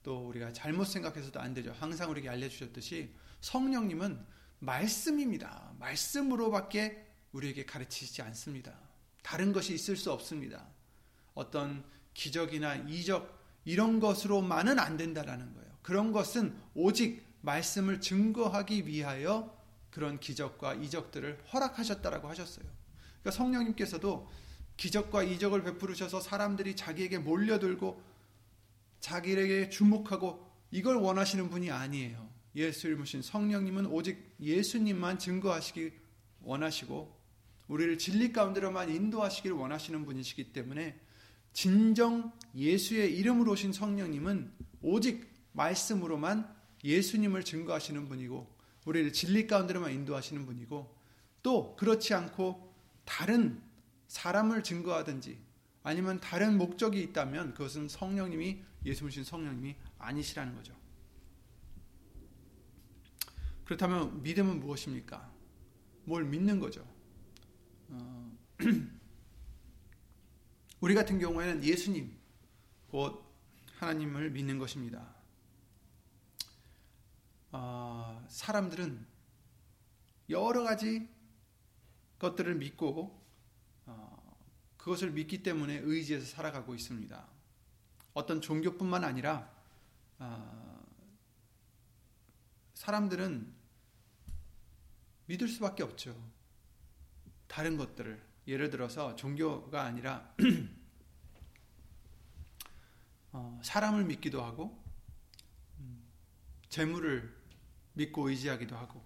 또 0.02 0.28
우리가 0.28 0.52
잘못 0.52 0.84
생각해서도 0.84 1.40
안 1.40 1.54
되죠. 1.54 1.72
항상 1.78 2.10
우리에게 2.10 2.28
알려주셨듯이 2.28 3.14
성령님은 3.40 4.24
말씀입니다. 4.58 5.72
말씀으로밖에 5.78 7.06
우리에게 7.32 7.64
가르치지 7.64 8.22
않습니다. 8.22 8.78
다른 9.22 9.52
것이 9.52 9.74
있을 9.74 9.96
수 9.96 10.12
없습니다. 10.12 10.66
어떤 11.34 11.84
기적이나 12.14 12.76
이적 12.76 13.40
이런 13.64 14.00
것으로만은 14.00 14.78
안 14.78 14.96
된다라는 14.96 15.54
거예요. 15.54 15.78
그런 15.82 16.12
것은 16.12 16.56
오직 16.74 17.24
말씀을 17.40 18.00
증거하기 18.00 18.86
위하여 18.86 19.56
그런 19.90 20.18
기적과 20.20 20.74
이적들을 20.74 21.44
허락하셨다라고 21.52 22.28
하셨어요. 22.28 22.64
그러니까 23.20 23.30
성령님께서도 23.30 24.30
기적과 24.76 25.22
이적을 25.22 25.62
베푸르셔서 25.64 26.20
사람들이 26.20 26.76
자기에게 26.76 27.18
몰려들고 27.18 28.02
자기에게 29.02 29.68
주목하고 29.68 30.48
이걸 30.70 30.96
원하시는 30.96 31.50
분이 31.50 31.70
아니에요. 31.70 32.30
예수를 32.54 32.96
모신 32.96 33.20
성령님은 33.20 33.86
오직 33.86 34.34
예수님만 34.40 35.18
증거하시기 35.18 35.92
원하시고 36.40 37.20
우리를 37.68 37.98
진리 37.98 38.32
가운데로만 38.32 38.90
인도하시기를 38.90 39.56
원하시는 39.56 40.04
분이시기 40.04 40.52
때문에 40.52 40.98
진정 41.52 42.32
예수의 42.54 43.16
이름으로 43.18 43.52
오신 43.52 43.72
성령님은 43.72 44.52
오직 44.82 45.30
말씀으로만 45.52 46.54
예수님을 46.84 47.44
증거하시는 47.44 48.08
분이고 48.08 48.54
우리를 48.84 49.12
진리 49.12 49.46
가운데로만 49.46 49.92
인도하시는 49.92 50.46
분이고 50.46 50.94
또 51.42 51.76
그렇지 51.76 52.14
않고 52.14 52.72
다른 53.04 53.60
사람을 54.06 54.62
증거하든지 54.62 55.38
아니면 55.82 56.20
다른 56.20 56.56
목적이 56.56 57.02
있다면 57.02 57.54
그것은 57.54 57.88
성령님이 57.88 58.62
예수님신 58.84 59.24
성령님이 59.24 59.76
아니시라는 59.98 60.54
거죠. 60.54 60.76
그렇다면 63.64 64.22
믿음은 64.22 64.60
무엇입니까? 64.60 65.32
뭘 66.04 66.24
믿는 66.24 66.60
거죠. 66.60 66.86
어, 67.88 68.38
우리 70.80 70.94
같은 70.94 71.18
경우에는 71.18 71.62
예수님, 71.62 72.16
곧 72.88 73.24
하나님을 73.78 74.30
믿는 74.30 74.58
것입니다. 74.58 75.14
어, 77.52 78.24
사람들은 78.28 79.06
여러 80.28 80.62
가지 80.62 81.08
것들을 82.18 82.54
믿고 82.56 83.22
어, 83.86 84.36
그것을 84.76 85.12
믿기 85.12 85.42
때문에 85.42 85.78
의지해서 85.78 86.26
살아가고 86.26 86.74
있습니다. 86.74 87.28
어떤 88.14 88.40
종교뿐만 88.40 89.04
아니라 89.04 89.50
어, 90.18 90.84
사람들은 92.74 93.52
믿을 95.26 95.48
수밖에 95.48 95.82
없죠. 95.82 96.14
다른 97.46 97.76
것들을. 97.76 98.32
예를 98.48 98.70
들어서 98.70 99.14
종교가 99.14 99.82
아니라 99.82 100.34
어, 103.32 103.60
사람을 103.62 104.04
믿기도 104.04 104.42
하고 104.42 104.82
음, 105.78 106.02
재물을 106.68 107.34
믿고 107.94 108.28
의지하기도 108.28 108.76
하고. 108.76 109.02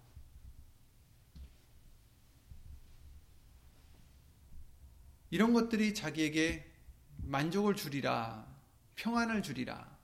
이런 5.31 5.53
것들이 5.53 5.93
자기에게 5.93 6.73
만족을 7.19 7.75
주리라 7.75 8.56
평안을 8.97 9.43
주리라 9.43 9.97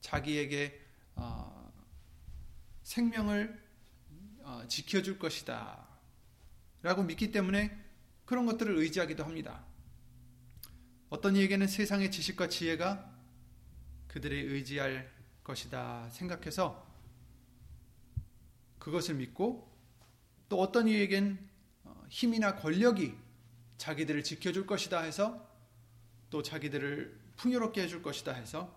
자기에게 0.00 0.80
어, 1.14 1.72
생명을 2.82 3.62
어, 4.40 4.64
지켜줄 4.68 5.18
것이다 5.18 5.88
라고 6.82 7.02
믿기 7.02 7.32
때문에 7.32 7.82
그런 8.26 8.44
것들을 8.44 8.76
의지하기도 8.76 9.24
합니다. 9.24 9.64
어떤 11.08 11.36
이에게는 11.36 11.66
세상의 11.66 12.10
지식과 12.10 12.48
지혜가 12.48 13.10
그들이 14.08 14.40
의지할 14.40 15.10
것이다 15.42 16.10
생각해서 16.10 16.86
그것을 18.78 19.14
믿고 19.14 19.72
또 20.48 20.60
어떤 20.60 20.88
이에겐 20.88 21.38
어, 21.84 22.04
힘이나 22.08 22.56
권력이 22.56 23.14
자기들을 23.78 24.22
지켜줄 24.24 24.66
것이다 24.66 25.00
해서 25.00 25.48
또 26.30 26.42
자기들을 26.42 27.23
풍요롭게 27.36 27.82
해줄 27.82 28.02
것이다 28.02 28.32
해서 28.32 28.74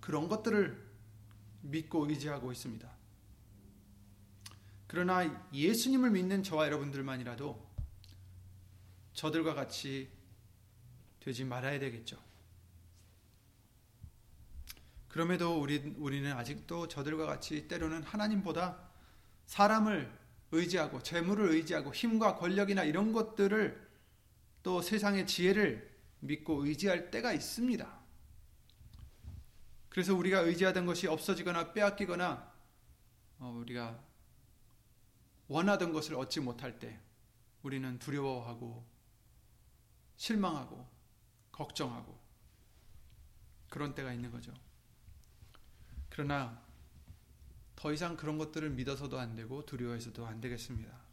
그런 0.00 0.28
것들을 0.28 0.86
믿고 1.62 2.08
의지하고 2.08 2.52
있습니다. 2.52 2.88
그러나 4.86 5.48
예수님을 5.52 6.10
믿는 6.10 6.42
저와 6.42 6.66
여러분들만이라도 6.66 7.66
저들과 9.14 9.54
같이 9.54 10.08
되지 11.20 11.44
말아야 11.44 11.78
되겠죠. 11.80 12.16
그럼에도 15.08 15.58
우리, 15.58 15.78
우리는 15.96 16.30
아직도 16.32 16.88
저들과 16.88 17.26
같이 17.26 17.66
때로는 17.66 18.02
하나님보다 18.02 18.78
사람을 19.46 20.12
의지하고 20.52 21.02
재물을 21.02 21.50
의지하고 21.50 21.92
힘과 21.92 22.36
권력이나 22.36 22.84
이런 22.84 23.12
것들을 23.12 23.88
또 24.62 24.82
세상의 24.82 25.26
지혜를 25.26 25.95
믿고 26.26 26.66
의지할 26.66 27.10
때가 27.10 27.32
있습니다. 27.32 28.00
그래서 29.88 30.14
우리가 30.14 30.40
의지하던 30.40 30.84
것이 30.84 31.06
없어지거나 31.06 31.72
빼앗기거나 31.72 32.52
어, 33.38 33.58
우리가 33.60 33.98
원하던 35.48 35.92
것을 35.92 36.16
얻지 36.16 36.40
못할 36.40 36.78
때 36.78 37.00
우리는 37.62 37.98
두려워하고 37.98 38.84
실망하고 40.16 40.86
걱정하고 41.52 42.18
그런 43.68 43.94
때가 43.94 44.12
있는 44.12 44.30
거죠. 44.30 44.52
그러나 46.08 46.62
더 47.74 47.92
이상 47.92 48.16
그런 48.16 48.38
것들을 48.38 48.70
믿어서도 48.70 49.18
안 49.18 49.36
되고 49.36 49.64
두려워해서도 49.64 50.26
안 50.26 50.40
되겠습니다. 50.40 51.05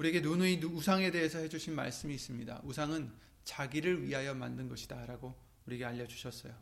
우리에게 0.00 0.20
누누이 0.20 0.64
우상에 0.64 1.10
대해서 1.10 1.38
해주신 1.40 1.74
말씀이 1.74 2.14
있습니다. 2.14 2.62
우상은 2.64 3.12
자기를 3.44 4.06
위하여 4.06 4.32
만든 4.34 4.66
것이다 4.66 5.04
라고 5.04 5.34
우리에게 5.66 5.84
알려주셨어요. 5.84 6.54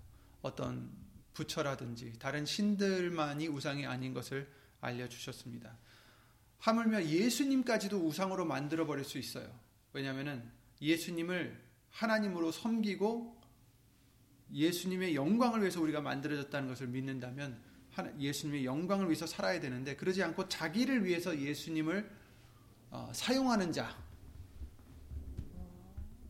어떤 0.43 0.91
부처라든지 1.35 2.15
다른 2.19 2.45
신들만이 2.45 3.47
우상이 3.47 3.87
아닌 3.87 4.13
것을 4.13 4.51
알려주셨습니다. 4.81 5.79
하물며 6.59 7.05
예수님까지도 7.05 8.05
우상으로 8.05 8.45
만들어버릴 8.45 9.05
수 9.05 9.19
있어요. 9.19 9.49
왜냐하면 9.93 10.51
예수님을 10.83 11.63
하나님으로 11.91 12.51
섬기고 12.51 13.41
예수님의 14.53 15.15
영광을 15.15 15.61
위해서 15.61 15.81
우리가 15.81 16.01
만들어졌다는 16.01 16.69
것을 16.69 16.89
믿는다면 16.89 17.63
예수님의 18.19 18.65
영광을 18.65 19.07
위해서 19.07 19.27
살아야 19.27 19.61
되는데 19.61 19.95
그러지 19.95 20.25
않고 20.25 20.49
자기를 20.49 21.05
위해서 21.05 21.39
예수님을 21.39 22.01
어, 22.01 22.18
사용하는 23.13 23.73
자 23.73 23.97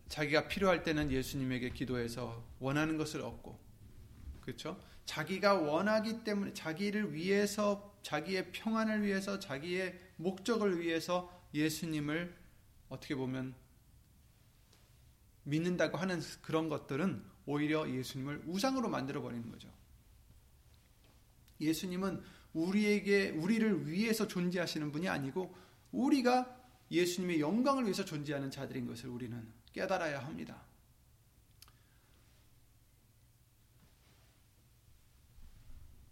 자기가 0.09 0.49
필요할 0.49 0.83
때는 0.83 1.13
예수님에게 1.13 1.71
기도해서 1.71 2.45
원하는 2.59 2.97
것을 2.97 3.23
얻고 3.23 3.59
그렇죠? 4.41 4.81
자기가 5.05 5.55
원하기 5.55 6.25
때문에 6.25 6.53
자기를 6.55 7.15
위해서 7.15 7.99
자기의 8.03 8.53
평안을 8.53 9.03
위해서 9.03 9.39
자기의 9.39 9.99
목적을 10.17 10.81
위해서 10.81 11.31
예수님을 11.55 12.35
어떻게 12.89 13.15
보면 13.15 13.55
믿는다고 15.45 15.97
하는 15.97 16.21
그런 16.43 16.69
것들은 16.69 17.23
오히려 17.47 17.89
예수님을 17.89 18.43
우상으로 18.47 18.89
만들어 18.89 19.23
버리는 19.23 19.51
거죠. 19.51 19.71
예수님은 21.61 22.23
우리에게 22.53 23.31
우리를 23.31 23.89
위해서 23.89 24.27
존재하시는 24.27 24.93
분이 24.93 25.09
아니고 25.09 25.55
우리가 25.93 26.57
예수님의 26.91 27.41
영광을 27.41 27.85
위해서 27.85 28.05
존재하는 28.05 28.51
자들인 28.51 28.87
것을 28.87 29.09
우리는 29.09 29.53
깨달아야 29.73 30.25
합니다. 30.25 30.63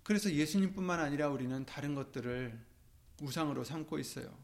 그래서 0.02 0.30
예수님뿐만 0.30 1.00
아니라 1.00 1.28
우리는 1.28 1.64
다른 1.66 1.94
것들을 1.94 2.64
우상으로 3.22 3.64
삼고 3.64 3.98
있어요. 3.98 4.38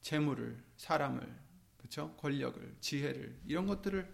재물을, 0.00 0.64
사람을, 0.76 1.46
그렇죠? 1.76 2.16
권력을, 2.16 2.76
지혜를 2.80 3.40
이런 3.46 3.66
것들을 3.66 4.12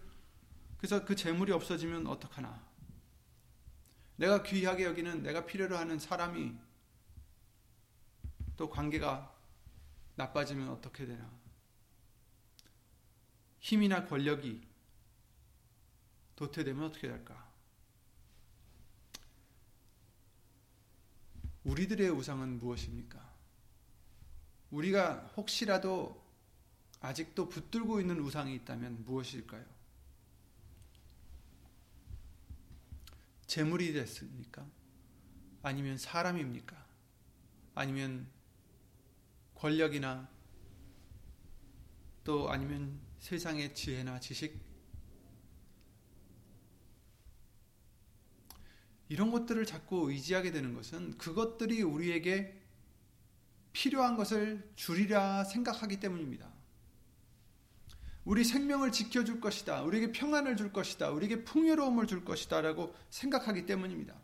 그래서 0.77 1.03
그 1.05 1.15
재물이 1.15 1.51
없어지면 1.51 2.07
어떡하나? 2.07 2.63
내가 4.17 4.43
귀하게 4.43 4.83
여기는 4.83 5.23
내가 5.23 5.45
필요로 5.45 5.77
하는 5.77 5.97
사람이 5.97 6.55
또 8.55 8.69
관계가 8.69 9.32
나빠지면 10.15 10.69
어떻게 10.69 11.05
되나? 11.05 11.31
힘이나 13.59 14.05
권력이 14.05 14.61
도태되면 16.35 16.83
어떻게 16.83 17.07
될까? 17.07 17.51
우리들의 21.63 22.09
우상은 22.09 22.59
무엇입니까? 22.59 23.33
우리가 24.71 25.31
혹시라도 25.37 26.21
아직도 26.99 27.47
붙들고 27.47 28.01
있는 28.01 28.19
우상이 28.19 28.55
있다면 28.55 29.03
무엇일까요? 29.05 29.65
재물이 33.45 33.93
됐습니까? 33.93 34.65
아니면 35.61 35.97
사람입니까? 35.97 36.75
아니면 37.75 38.27
권력이나 39.63 40.27
또 42.25 42.51
아니면 42.51 42.99
세상의 43.19 43.73
지혜나 43.73 44.19
지식 44.19 44.59
이런 49.07 49.31
것들을 49.31 49.65
자꾸 49.65 50.11
의지하게 50.11 50.51
되는 50.51 50.73
것은 50.73 51.17
그것들이 51.17 51.81
우리에게 51.81 52.61
필요한 53.71 54.17
것을 54.17 54.69
주리라 54.75 55.45
생각하기 55.45 55.97
때문입니다. 56.01 56.51
우리 58.25 58.43
생명을 58.43 58.91
지켜줄 58.91 59.39
것이다. 59.39 59.83
우리에게 59.83 60.11
평안을 60.11 60.57
줄 60.57 60.73
것이다. 60.73 61.11
우리에게 61.11 61.45
풍요로움을 61.45 62.07
줄 62.07 62.25
것이다. 62.25 62.59
라고 62.59 62.93
생각하기 63.09 63.65
때문입니다. 63.65 64.22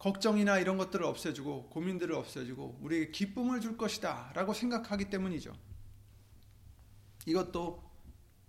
걱정이나 0.00 0.58
이런 0.58 0.78
것들을 0.78 1.04
없애주고 1.04 1.68
고민들을 1.68 2.14
없애주고 2.14 2.78
우리에게 2.80 3.10
기쁨을 3.10 3.60
줄 3.60 3.76
것이다. 3.76 4.32
라고 4.34 4.54
생각하기 4.54 5.10
때문이죠. 5.10 5.54
이것도 7.26 7.88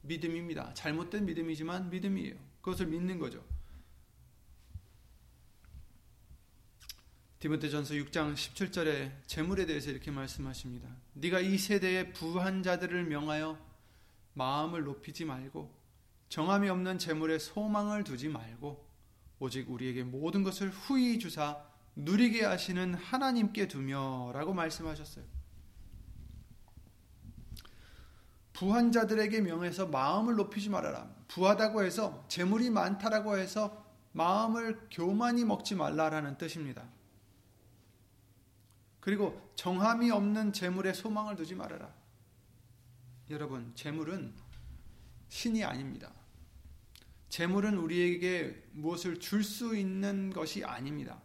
믿음입니다. 0.02 0.74
잘못된 0.74 1.26
믿음이지만 1.26 1.90
믿음이에요. 1.90 2.36
그것을 2.62 2.88
믿는 2.88 3.20
거죠. 3.20 3.44
디모데전서 7.40 7.96
6장 7.96 8.34
17절에 8.34 9.12
재물에 9.28 9.66
대해서 9.66 9.92
이렇게 9.92 10.10
말씀하십니다. 10.10 10.88
네가 11.16 11.42
이 11.42 11.58
세대의 11.58 12.14
부한 12.14 12.64
자들을 12.64 13.04
명하여 13.04 13.60
마음을 14.36 14.84
높이지 14.86 15.26
말고 15.26 15.70
정함이 16.30 16.70
없는 16.70 16.98
재물에 16.98 17.40
소망을 17.40 18.06
두지 18.06 18.30
말고 18.30 18.91
오직 19.42 19.72
우리에게 19.72 20.04
모든 20.04 20.44
것을 20.44 20.70
후히 20.70 21.18
주사 21.18 21.66
누리게 21.96 22.46
하시는 22.46 22.94
하나님께 22.94 23.68
두며라고 23.68 24.54
말씀하셨어요. 24.54 25.26
부한 28.54 28.92
자들에게 28.92 29.42
명해서 29.42 29.88
마음을 29.88 30.36
높이지 30.36 30.70
말아라. 30.70 31.10
부하다고 31.28 31.84
해서 31.84 32.24
재물이 32.28 32.70
많다라고 32.70 33.40
해서 33.40 33.84
마음을 34.12 34.88
교만히 34.92 35.44
먹지 35.44 35.74
말라라는 35.74 36.38
뜻입니다. 36.38 36.88
그리고 39.00 39.52
정함이 39.56 40.12
없는 40.12 40.54
재물에 40.54 40.94
소망을 40.94 41.36
두지 41.36 41.56
말아라. 41.56 41.92
여러분, 43.32 43.72
재물은 43.74 44.36
신이 45.30 45.64
아닙니다. 45.64 46.12
재물은 47.32 47.78
우리에게 47.78 48.62
무엇을 48.74 49.22
줄 49.22 49.42
수 49.42 49.74
있는 49.74 50.32
것이 50.32 50.66
아닙니다. 50.66 51.22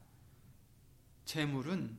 재물은 1.24 1.98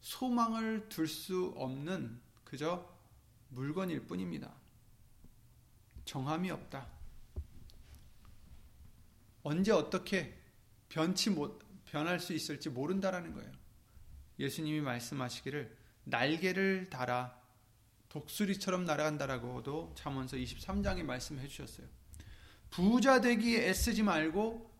소망을 0.00 0.88
둘 0.88 1.06
수 1.06 1.54
없는 1.56 2.20
그저 2.42 2.84
물건일 3.50 4.08
뿐입니다. 4.08 4.52
정함이 6.04 6.50
없다. 6.50 6.88
언제 9.44 9.70
어떻게 9.70 10.36
변치 10.88 11.30
못 11.30 11.62
변할 11.84 12.18
수 12.18 12.32
있을지 12.32 12.70
모른다라는 12.70 13.34
거예요. 13.34 13.52
예수님이 14.40 14.80
말씀하시기를 14.80 15.76
날개를 16.04 16.90
달아 16.90 17.40
독수리처럼 18.08 18.84
날아간다라고도 18.84 19.92
잠언서 19.94 20.36
23장에 20.36 21.04
말씀해 21.04 21.46
주셨어요. 21.46 22.01
부자 22.72 23.20
되기에 23.20 23.68
애쓰지 23.68 24.02
말고 24.02 24.72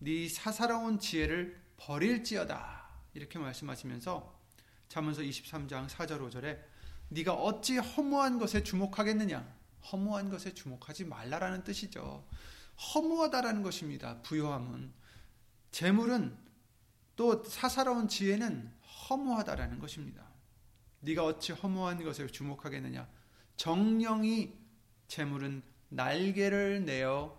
네 0.00 0.28
사사로운 0.28 1.00
지혜를 1.00 1.58
버릴지어다. 1.78 2.86
이렇게 3.14 3.38
말씀하시면서 3.38 4.38
잠언서 4.88 5.22
23장 5.22 5.88
4절 5.88 6.20
5절에 6.30 6.60
네가 7.08 7.32
어찌 7.32 7.78
허무한 7.78 8.38
것에 8.38 8.62
주목하겠느냐? 8.62 9.56
허무한 9.90 10.28
것에 10.28 10.52
주목하지 10.52 11.06
말라라는 11.06 11.64
뜻이죠. 11.64 12.28
허무하다라는 12.94 13.62
것입니다. 13.62 14.20
부요함은 14.20 14.92
재물은 15.70 16.36
또 17.16 17.42
사사로운 17.44 18.08
지혜는 18.08 18.70
허무하다라는 19.08 19.78
것입니다. 19.78 20.22
네가 21.00 21.24
어찌 21.24 21.52
허무한 21.52 22.04
것에 22.04 22.26
주목하겠느냐? 22.26 23.08
정령이 23.56 24.52
재물은 25.06 25.62
날개를 25.88 26.84
내어 26.84 27.38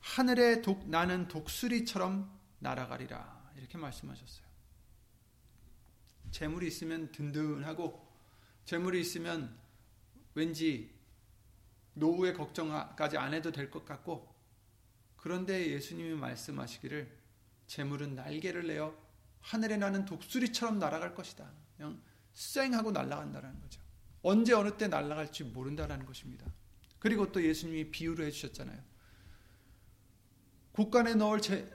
하늘에 0.00 0.62
독, 0.62 0.88
나는 0.88 1.28
독수리처럼 1.28 2.30
날아가리라. 2.58 3.52
이렇게 3.56 3.78
말씀하셨어요. 3.78 4.46
재물이 6.30 6.66
있으면 6.66 7.12
든든하고 7.12 8.08
재물이 8.64 9.00
있으면 9.00 9.56
왠지 10.34 10.94
노후의 11.94 12.34
걱정까지 12.34 13.18
안 13.18 13.34
해도 13.34 13.52
될 13.52 13.70
것 13.70 13.84
같고 13.84 14.34
그런데 15.16 15.70
예수님이 15.70 16.14
말씀하시기를 16.14 17.18
재물은 17.66 18.14
날개를 18.16 18.66
내어 18.66 18.96
하늘에 19.40 19.76
나는 19.76 20.04
독수리처럼 20.04 20.78
날아갈 20.78 21.14
것이다. 21.14 21.48
그냥 21.76 22.02
쌩하고 22.32 22.92
날아간다는 22.92 23.60
거죠. 23.60 23.80
언제 24.22 24.52
어느 24.54 24.76
때 24.76 24.88
날아갈지 24.88 25.44
모른다라는 25.44 26.06
것입니다. 26.06 26.46
그리고 27.02 27.32
또 27.32 27.42
예수님이 27.42 27.90
비유를 27.90 28.26
해주셨잖아요. 28.26 28.80
곡간에 30.70 31.16
넣을 31.16 31.40
제, 31.40 31.68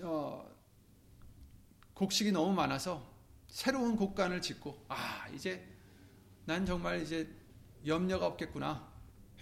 어, 0.00 0.50
곡식이 1.92 2.32
너무 2.32 2.54
많아서 2.54 3.06
새로운 3.48 3.96
곡간을 3.96 4.40
짓고 4.40 4.86
아 4.88 5.28
이제 5.28 5.62
난 6.46 6.64
정말 6.64 7.02
이제 7.02 7.28
염려가 7.86 8.24
없겠구나 8.24 8.90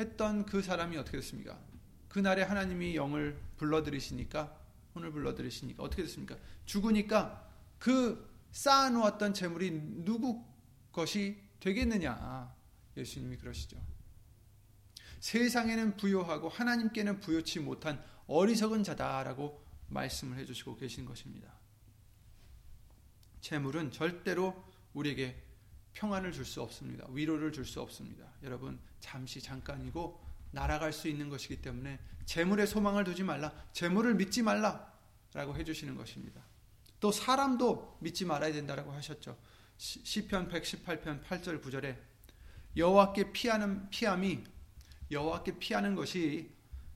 했던 0.01 0.45
그 0.47 0.63
사람이 0.63 0.97
어떻게 0.97 1.19
됐습니까? 1.19 1.57
그날에 2.09 2.43
하나님이 2.43 2.97
영을 2.97 3.41
불러들이시니까 3.57 4.59
혼을 4.97 5.13
불러들이시니까 5.13 5.81
어떻게 5.81 6.03
됐습니까? 6.03 6.37
죽으니까 6.65 7.49
그 7.79 8.29
쌓아놓았던 8.51 9.35
재물이 9.35 9.71
누구 10.05 10.45
것이 10.91 11.41
되겠느냐? 11.61 12.53
예수님이 12.97 13.37
그러시죠. 13.37 13.90
세상에는 15.21 15.97
부요하고 15.97 16.49
하나님께는 16.49 17.21
부요치 17.21 17.61
못한 17.61 18.03
어리석은 18.27 18.85
자다라고 18.85 19.63
말씀을 19.89 20.39
해주시고 20.39 20.77
계신 20.77 21.05
것입니다. 21.05 21.53
재물은 23.41 23.93
절대로 23.93 24.65
우리에게 24.95 25.43
평안을 25.93 26.33
줄 26.33 26.45
수 26.45 26.63
없습니다. 26.63 27.07
위로를 27.11 27.53
줄 27.53 27.65
수 27.65 27.81
없습니다. 27.81 28.25
여러분, 28.43 28.79
잠시 29.01 29.41
잠깐이고 29.41 30.21
날아갈 30.53 30.93
수 30.93 31.09
있는 31.09 31.29
것이기 31.29 31.61
때문에 31.63 31.99
재물에 32.25 32.67
소망을 32.67 33.05
두지 33.05 33.23
말라. 33.23 33.53
재물을 33.73 34.15
믿지 34.15 34.43
말라. 34.43 34.91
라고 35.33 35.55
해주시는 35.57 35.97
것입니다. 35.97 36.43
또 36.99 37.13
사람도 37.13 37.99
믿지 38.01 38.25
말아야 38.25 38.53
된다라고 38.53 38.93
하셨죠. 38.93 39.39
시편 39.79 40.49
118편 40.49 41.25
8절 41.25 41.63
9절에 41.63 41.97
여호와께 42.77 43.33
피하는 43.33 43.89
피함이 43.91 44.45
여호와께 45.11 45.59
피하는 45.59 45.95
것이 45.95 46.51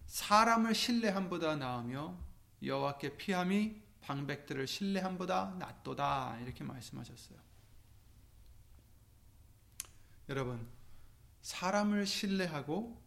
사람을 0.07 0.74
신뢰함보다 0.74 1.57
나으며 1.57 2.16
여호와께 2.62 3.16
피함이 3.16 3.83
방백들을 4.00 4.66
신뢰함보다 4.66 5.57
낫도다 5.59 6.38
이렇게 6.40 6.62
말씀하셨어요. 6.62 7.38
여러분 10.29 10.66
사람을 11.42 12.07
신뢰하고 12.07 13.03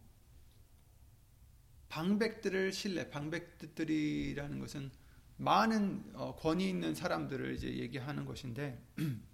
방백들을 1.88 2.72
신뢰 2.72 3.10
방백들이라는 3.10 4.58
것은 4.60 4.90
많은 5.36 6.10
어, 6.14 6.36
권위 6.36 6.68
있는 6.68 6.94
사람들을 6.94 7.54
이제 7.54 7.68
얘기하는 7.78 8.24
것인데 8.24 8.84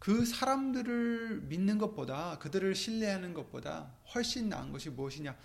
그 0.00 0.24
사람들을 0.24 1.42
믿는 1.42 1.76
것보다 1.76 2.38
그들을 2.38 2.74
신뢰하는 2.74 3.34
것보다 3.34 3.94
훨씬 4.14 4.48
나은 4.48 4.72
것이 4.72 4.88
무엇이냐? 4.88 5.36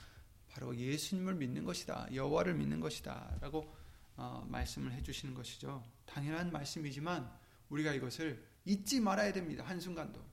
바로 0.47 0.73
예수님을 0.73 1.35
믿는 1.35 1.65
것이다. 1.65 2.07
여호와를 2.13 2.53
믿는 2.55 2.79
것이다라고 2.79 3.75
어, 4.15 4.47
말씀을 4.49 4.93
해 4.93 5.03
주시는 5.03 5.33
것이죠. 5.33 5.85
당연한 6.05 6.53
말씀이지만 6.53 7.29
우리가 7.67 7.91
이것을 7.91 8.41
잊지 8.63 9.01
말아야 9.01 9.33
됩니다. 9.33 9.65
한순간도. 9.65 10.23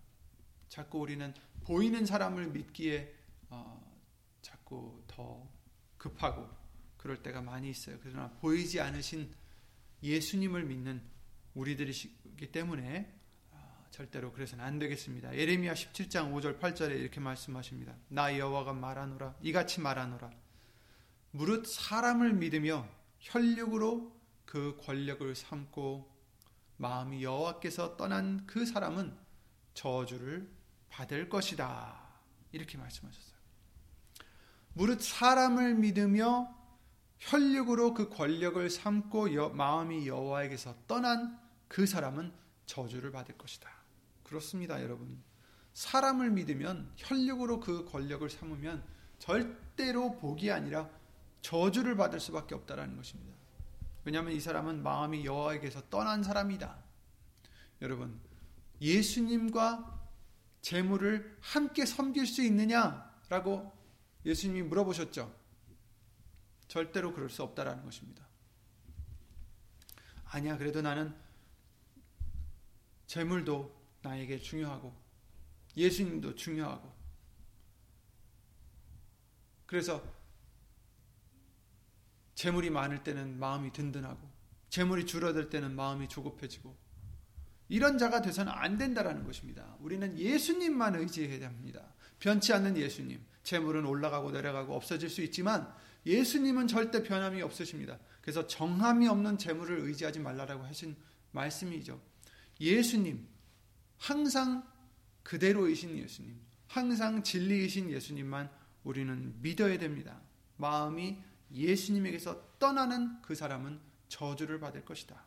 자꾸 0.68 1.00
우리는 1.00 1.34
보이는 1.64 2.06
사람을 2.06 2.52
믿기에 2.52 3.12
어, 3.50 4.00
자꾸 4.40 5.02
더 5.08 5.50
급하고 5.98 6.48
그럴 6.96 7.24
때가 7.24 7.42
많이 7.42 7.68
있어요. 7.68 7.98
그러나 8.00 8.30
보이지 8.34 8.80
않으신 8.80 9.34
예수님을 10.00 10.64
믿는 10.64 11.02
우리들이기 11.54 12.52
때문에 12.52 13.18
아, 13.18 13.21
절대로 13.92 14.32
그래서는 14.32 14.64
안 14.64 14.78
되겠습니다. 14.78 15.36
예레미야 15.36 15.74
17장 15.74 16.32
5절 16.32 16.58
8절에 16.58 16.98
이렇게 16.98 17.20
말씀하십니다. 17.20 17.94
나 18.08 18.36
여호와가 18.36 18.72
말하노라 18.72 19.34
이같이 19.42 19.82
말하노라 19.82 20.30
무릇 21.30 21.66
사람을 21.66 22.32
믿으며 22.32 22.88
혈육으로 23.20 24.18
그 24.46 24.78
권력을 24.82 25.34
삼고 25.34 26.10
마음이 26.78 27.22
여호와께서 27.22 27.98
떠난 27.98 28.46
그 28.46 28.64
사람은 28.64 29.14
저주를 29.74 30.50
받을 30.88 31.28
것이다. 31.28 32.00
이렇게 32.50 32.78
말씀하셨어요. 32.78 33.36
무릇 34.72 35.02
사람을 35.02 35.74
믿으며 35.74 36.54
혈육으로 37.18 37.92
그 37.92 38.08
권력을 38.08 38.68
삼고 38.70 39.34
여, 39.34 39.50
마음이 39.50 40.08
여호와에게서 40.08 40.76
떠난 40.88 41.38
그 41.68 41.86
사람은 41.86 42.32
저주를 42.64 43.12
받을 43.12 43.36
것이다. 43.36 43.81
그렇습니다, 44.32 44.82
여러분. 44.82 45.22
사람을 45.74 46.30
믿으면 46.30 46.90
혈육으로 46.96 47.60
그 47.60 47.84
권력을 47.84 48.28
삼으면 48.28 48.82
절대로 49.18 50.16
복이 50.16 50.50
아니라 50.50 50.88
저주를 51.42 51.96
받을 51.96 52.18
수밖에 52.18 52.54
없다라는 52.54 52.96
것입니다. 52.96 53.36
왜냐하면 54.04 54.32
이 54.32 54.40
사람은 54.40 54.82
마음이 54.82 55.26
여호와에게서 55.26 55.90
떠난 55.90 56.22
사람이다. 56.22 56.82
여러분, 57.82 58.18
예수님과 58.80 60.00
재물을 60.62 61.36
함께 61.40 61.84
섬길 61.84 62.26
수 62.26 62.42
있느냐라고 62.42 63.70
예수님이 64.24 64.62
물어보셨죠. 64.62 65.30
절대로 66.68 67.12
그럴 67.12 67.28
수 67.28 67.42
없다라는 67.42 67.84
것입니다. 67.84 68.26
아니야, 70.24 70.56
그래도 70.56 70.80
나는 70.80 71.14
재물도 73.06 73.81
나에게 74.02 74.38
중요하고 74.38 74.94
예수님도 75.76 76.34
중요하고 76.34 76.92
그래서 79.66 80.02
재물이 82.34 82.70
많을 82.70 83.02
때는 83.02 83.38
마음이 83.38 83.72
든든하고 83.72 84.30
재물이 84.68 85.06
줄어들 85.06 85.48
때는 85.48 85.74
마음이 85.74 86.08
조급해지고 86.08 86.76
이런 87.68 87.96
자가 87.96 88.20
돼서는 88.20 88.52
안 88.52 88.76
된다라는 88.76 89.24
것입니다. 89.24 89.76
우리는 89.80 90.18
예수님만 90.18 90.94
의지해야 90.96 91.46
합니다. 91.46 91.94
변치 92.18 92.52
않는 92.52 92.76
예수님. 92.76 93.24
재물은 93.44 93.86
올라가고 93.86 94.30
내려가고 94.30 94.76
없어질 94.76 95.08
수 95.08 95.22
있지만 95.22 95.72
예수님은 96.04 96.66
절대 96.66 97.02
변함이 97.02 97.40
없으십니다. 97.42 97.98
그래서 98.20 98.46
정함이 98.46 99.08
없는 99.08 99.38
재물을 99.38 99.80
의지하지 99.80 100.20
말라라고 100.20 100.64
하신 100.64 100.96
말씀이죠. 101.32 102.00
예수님 102.60 103.26
항상 104.02 104.68
그대로이신 105.22 105.96
예수님, 105.96 106.36
항상 106.66 107.22
진리이신 107.22 107.88
예수님만 107.88 108.50
우리는 108.82 109.40
믿어야 109.40 109.78
됩니다. 109.78 110.20
마음이 110.56 111.22
예수님에게서 111.52 112.58
떠나는 112.58 113.22
그 113.22 113.36
사람은 113.36 113.80
저주를 114.08 114.58
받을 114.58 114.84
것이다. 114.84 115.22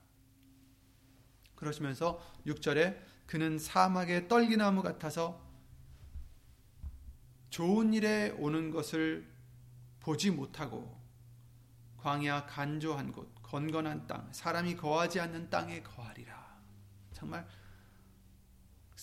그러시면서 1.56 2.22
6절에 2.46 3.00
그는 3.26 3.58
사막의 3.58 4.28
떨기나무 4.28 4.84
같아서 4.84 5.42
좋은 7.52 7.94
일에 7.94 8.32
오는 8.32 8.72
것을 8.72 9.26
보지 10.02 10.32
못하고 10.32 11.00
광야 12.00 12.46
간조한 12.48 13.14
곳, 13.14 13.34
건건한 13.42 14.06
땅, 14.06 14.28
사람이 14.34 14.76
거하지 14.76 15.22
않는 15.22 15.50
땅에 15.50 15.82
거하리라. 15.82 16.60
정말 17.14 17.48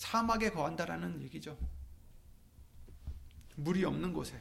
사막에 0.03 0.51
거한다라는 0.51 1.21
얘기죠. 1.21 1.57
물이 3.55 3.85
없는 3.85 4.11
곳에 4.11 4.37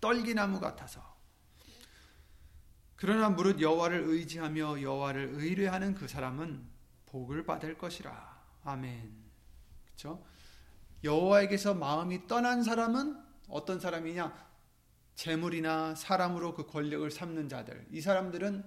떨기나무 0.00 0.60
같아서 0.60 1.16
그러나 2.94 3.30
무릇 3.30 3.58
여호와를 3.58 4.02
의지하며 4.02 4.82
여호와를 4.82 5.30
의뢰하는 5.32 5.94
그 5.94 6.08
사람은 6.08 6.68
복을 7.06 7.46
받을 7.46 7.78
것이라. 7.78 8.36
아멘. 8.64 9.14
그렇죠? 9.86 10.22
여호와에게서 11.02 11.74
마음이 11.74 12.26
떠난 12.26 12.62
사람은 12.62 13.18
어떤 13.48 13.80
사람이냐? 13.80 14.46
재물이나 15.14 15.94
사람으로 15.94 16.54
그 16.54 16.66
권력을 16.66 17.10
삼는 17.10 17.48
자들. 17.48 17.86
이 17.90 18.02
사람들은 18.02 18.62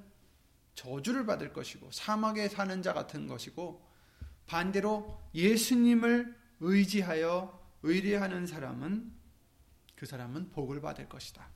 저주를 0.74 1.28
받을 1.28 1.54
것이고 1.54 1.92
사막에 1.92 2.50
사는 2.50 2.82
자 2.82 2.94
같은 2.94 3.28
것이고 3.28 3.89
반대로 4.50 5.22
예수님을 5.36 6.36
의지하여 6.60 7.58
의뢰하는 7.84 8.48
사람은 8.48 9.14
그 9.96 10.06
사람은 10.08 10.50
복을 10.50 10.82
받을 10.82 11.08
것이다. 11.08 11.48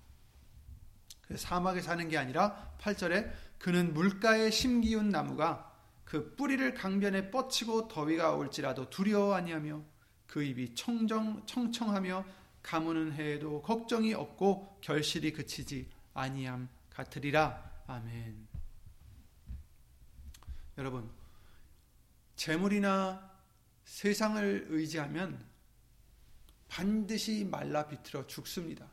사막에 1.36 1.82
사는 1.82 2.08
게 2.08 2.18
아니라 2.18 2.76
8절에 2.80 3.32
그는 3.58 3.94
물가에 3.94 4.52
심기운 4.52 5.10
나무가 5.10 5.74
그 6.06 6.36
뿌리를 6.36 6.74
강변에 6.76 7.32
뻗치고 7.32 7.88
더위가 7.88 8.36
올지라도 8.36 8.90
두려워 8.92 9.34
아니하며 9.34 9.82
그 10.28 10.44
입이 10.44 10.76
청정 10.76 11.48
청청하며 11.48 12.26
가무는 12.62 13.12
해에도 13.14 13.62
걱정이 13.64 14.14
없고 14.14 14.78
결실이 14.82 15.34
그치지 15.34 15.90
아니함 16.14 16.70
같으리라. 16.92 17.72
아멘. 17.88 18.48
여러분 20.78 21.23
재물이나 22.36 23.32
세상을 23.86 24.68
의지하면 24.70 25.44
반드시 26.68 27.46
말라 27.46 27.88
비틀어 27.88 28.26
죽습니다. 28.28 28.88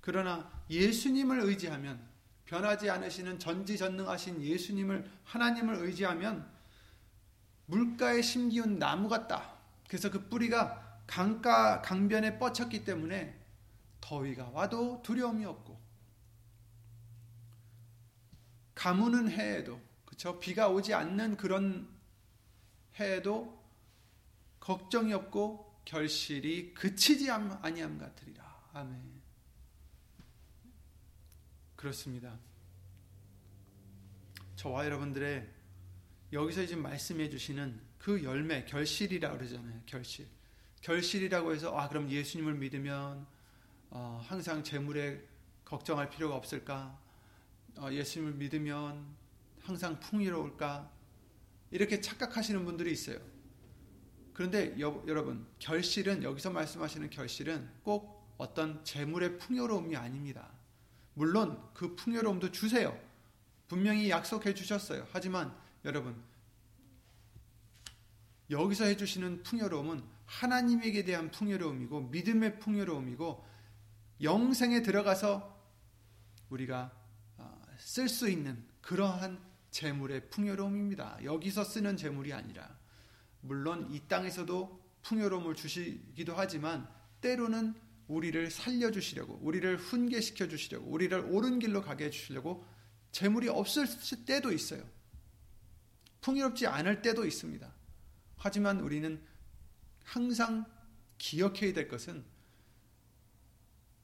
그러나 0.00 0.50
예수님을 0.68 1.40
의지하면 1.40 2.04
변하지 2.46 2.90
않으시는 2.90 3.38
전지전능하신 3.38 4.42
예수님을 4.42 5.08
하나님을 5.24 5.76
의지하면 5.76 6.50
물가에 7.66 8.20
심기운 8.20 8.78
나무 8.78 9.08
같다. 9.08 9.56
그래서 9.86 10.10
그 10.10 10.28
뿌리가 10.28 11.00
강가 11.06 11.80
강변에 11.82 12.38
뻗쳤기 12.38 12.84
때문에 12.84 13.38
더위가 14.00 14.50
와도 14.50 15.00
두려움이 15.02 15.44
없고 15.44 15.80
가무는 18.74 19.30
해에도 19.30 19.80
그렇죠 20.04 20.40
비가 20.40 20.68
오지 20.68 20.92
않는 20.94 21.36
그런 21.36 21.88
해에도 23.00 23.62
걱정이 24.60 25.12
없고 25.12 25.82
결실이 25.84 26.74
그치지 26.74 27.30
아니함 27.30 27.98
같으리라. 27.98 28.68
아멘. 28.72 29.22
그렇습니다. 31.76 32.38
저와 34.56 34.84
여러분들의 34.84 35.50
여기서 36.32 36.66
지금 36.66 36.82
말씀해 36.82 37.28
주시는 37.28 37.80
그 37.98 38.22
열매, 38.22 38.64
결실이라고 38.64 39.36
그러잖아요. 39.36 39.80
결실. 39.86 40.28
결실이라고 40.80 41.52
해서 41.52 41.76
아 41.76 41.88
그럼 41.88 42.08
예수님을 42.08 42.54
믿으면 42.54 43.26
어, 43.90 44.20
항상 44.24 44.62
재물에 44.62 45.20
걱정할 45.64 46.08
필요가 46.08 46.36
없을까? 46.36 46.98
어, 47.76 47.88
예수님을 47.90 48.34
믿으면 48.34 49.04
항상 49.60 49.98
풍요로울까? 50.00 50.90
이렇게 51.72 52.00
착각하시는 52.00 52.64
분들이 52.64 52.92
있어요. 52.92 53.18
그런데 54.32 54.78
여, 54.78 55.02
여러분 55.06 55.46
결실은 55.58 56.22
여기서 56.22 56.50
말씀하시는 56.50 57.10
결실은 57.10 57.68
꼭 57.82 58.34
어떤 58.38 58.84
재물의 58.84 59.38
풍요로움이 59.38 59.96
아닙니다. 59.96 60.50
물론 61.14 61.60
그 61.74 61.96
풍요로움도 61.96 62.52
주세요. 62.52 62.98
분명히 63.68 64.10
약속해 64.10 64.54
주셨어요. 64.54 65.06
하지만 65.12 65.54
여러분 65.84 66.22
여기서 68.50 68.84
해 68.84 68.96
주시는 68.96 69.42
풍요로움은 69.42 70.02
하나님에게 70.26 71.04
대한 71.04 71.30
풍요로움이고 71.30 72.02
믿음의 72.08 72.58
풍요로움이고 72.58 73.46
영생에 74.22 74.82
들어가서 74.82 75.58
우리가 76.50 76.92
어, 77.38 77.62
쓸수 77.78 78.28
있는 78.28 78.62
그러한 78.82 79.51
재물의 79.72 80.30
풍요로움입니다. 80.30 81.18
여기서 81.24 81.64
쓰는 81.64 81.96
재물이 81.96 82.32
아니라 82.32 82.78
물론 83.40 83.90
이 83.90 84.00
땅에서도 84.06 84.80
풍요로움을 85.02 85.56
주시기도 85.56 86.34
하지만 86.36 86.88
때로는 87.20 87.74
우리를 88.06 88.50
살려주시려고, 88.50 89.38
우리를 89.42 89.76
훈계시켜 89.76 90.48
주시려고, 90.48 90.90
우리를 90.90 91.18
옳은 91.18 91.58
길로 91.58 91.82
가게 91.82 92.06
해주시려고 92.06 92.64
재물이 93.10 93.48
없을 93.48 93.86
때도 94.24 94.52
있어요. 94.52 94.88
풍요롭지 96.20 96.66
않을 96.66 97.02
때도 97.02 97.26
있습니다. 97.26 97.72
하지만 98.36 98.80
우리는 98.80 99.20
항상 100.04 100.64
기억해야 101.18 101.72
될 101.72 101.88
것은 101.88 102.24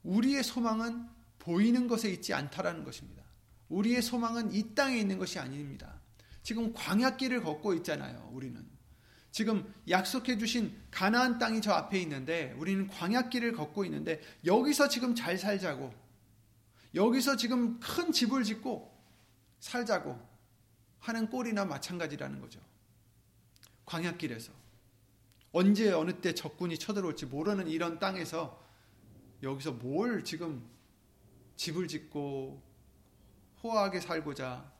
우리의 0.03 0.43
소망은 0.43 1.07
보이는 1.39 1.87
것에 1.87 2.09
있지 2.09 2.33
않다라는 2.33 2.83
것입니다. 2.83 3.18
우리의 3.69 4.01
소망은 4.01 4.53
이 4.53 4.73
땅에 4.75 4.97
있는 4.97 5.17
것이 5.17 5.39
아닙니다. 5.39 5.99
지금 6.43 6.73
광야길을 6.73 7.43
걷고 7.43 7.73
있잖아요, 7.75 8.29
우리는. 8.33 8.65
지금 9.31 9.71
약속해 9.87 10.37
주신 10.37 10.75
가나안 10.89 11.37
땅이 11.37 11.61
저 11.61 11.71
앞에 11.71 11.99
있는데 12.01 12.53
우리는 12.57 12.87
광야길을 12.87 13.53
걷고 13.53 13.85
있는데 13.85 14.21
여기서 14.43 14.89
지금 14.89 15.13
잘 15.13 15.37
살자고 15.37 15.93
여기서 16.95 17.35
지금 17.35 17.79
큰 17.79 18.11
집을 18.11 18.43
짓고 18.43 18.91
살자고 19.59 20.19
하는 20.99 21.29
꼴이나 21.29 21.65
마찬가지라는 21.65 22.41
거죠. 22.41 22.59
광야길에서 23.85 24.51
언제 25.51 25.91
어느 25.91 26.19
때 26.21 26.33
적군이 26.33 26.77
쳐들어올지 26.77 27.27
모르는 27.27 27.67
이런 27.67 27.99
땅에서 27.99 28.63
여기서 29.41 29.73
뭘 29.73 30.23
지금 30.23 30.67
집을 31.55 31.87
짓고 31.87 32.61
호화하게 33.63 33.99
살고자 33.99 34.71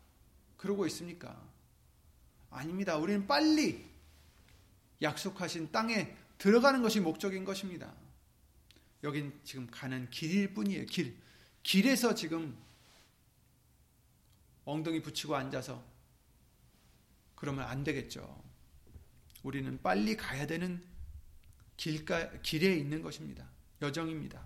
그러고 0.57 0.85
있습니까? 0.87 1.41
아닙니다. 2.49 2.97
우리는 2.97 3.27
빨리 3.27 3.89
약속하신 5.01 5.71
땅에 5.71 6.15
들어가는 6.37 6.81
것이 6.81 6.99
목적인 6.99 7.45
것입니다. 7.45 7.93
여긴 9.03 9.39
지금 9.43 9.67
가는 9.67 10.09
길일 10.09 10.53
뿐이에요. 10.53 10.85
길. 10.85 11.17
길에서 11.63 12.15
지금 12.15 12.57
엉덩이 14.65 15.01
붙이고 15.01 15.35
앉아서 15.35 15.83
그러면 17.35 17.65
안 17.65 17.83
되겠죠. 17.83 18.43
우리는 19.43 19.81
빨리 19.81 20.17
가야 20.17 20.45
되는 20.47 20.83
길가, 21.77 22.29
길에 22.41 22.75
있는 22.75 23.01
것입니다. 23.01 23.47
여정입니다. 23.81 24.45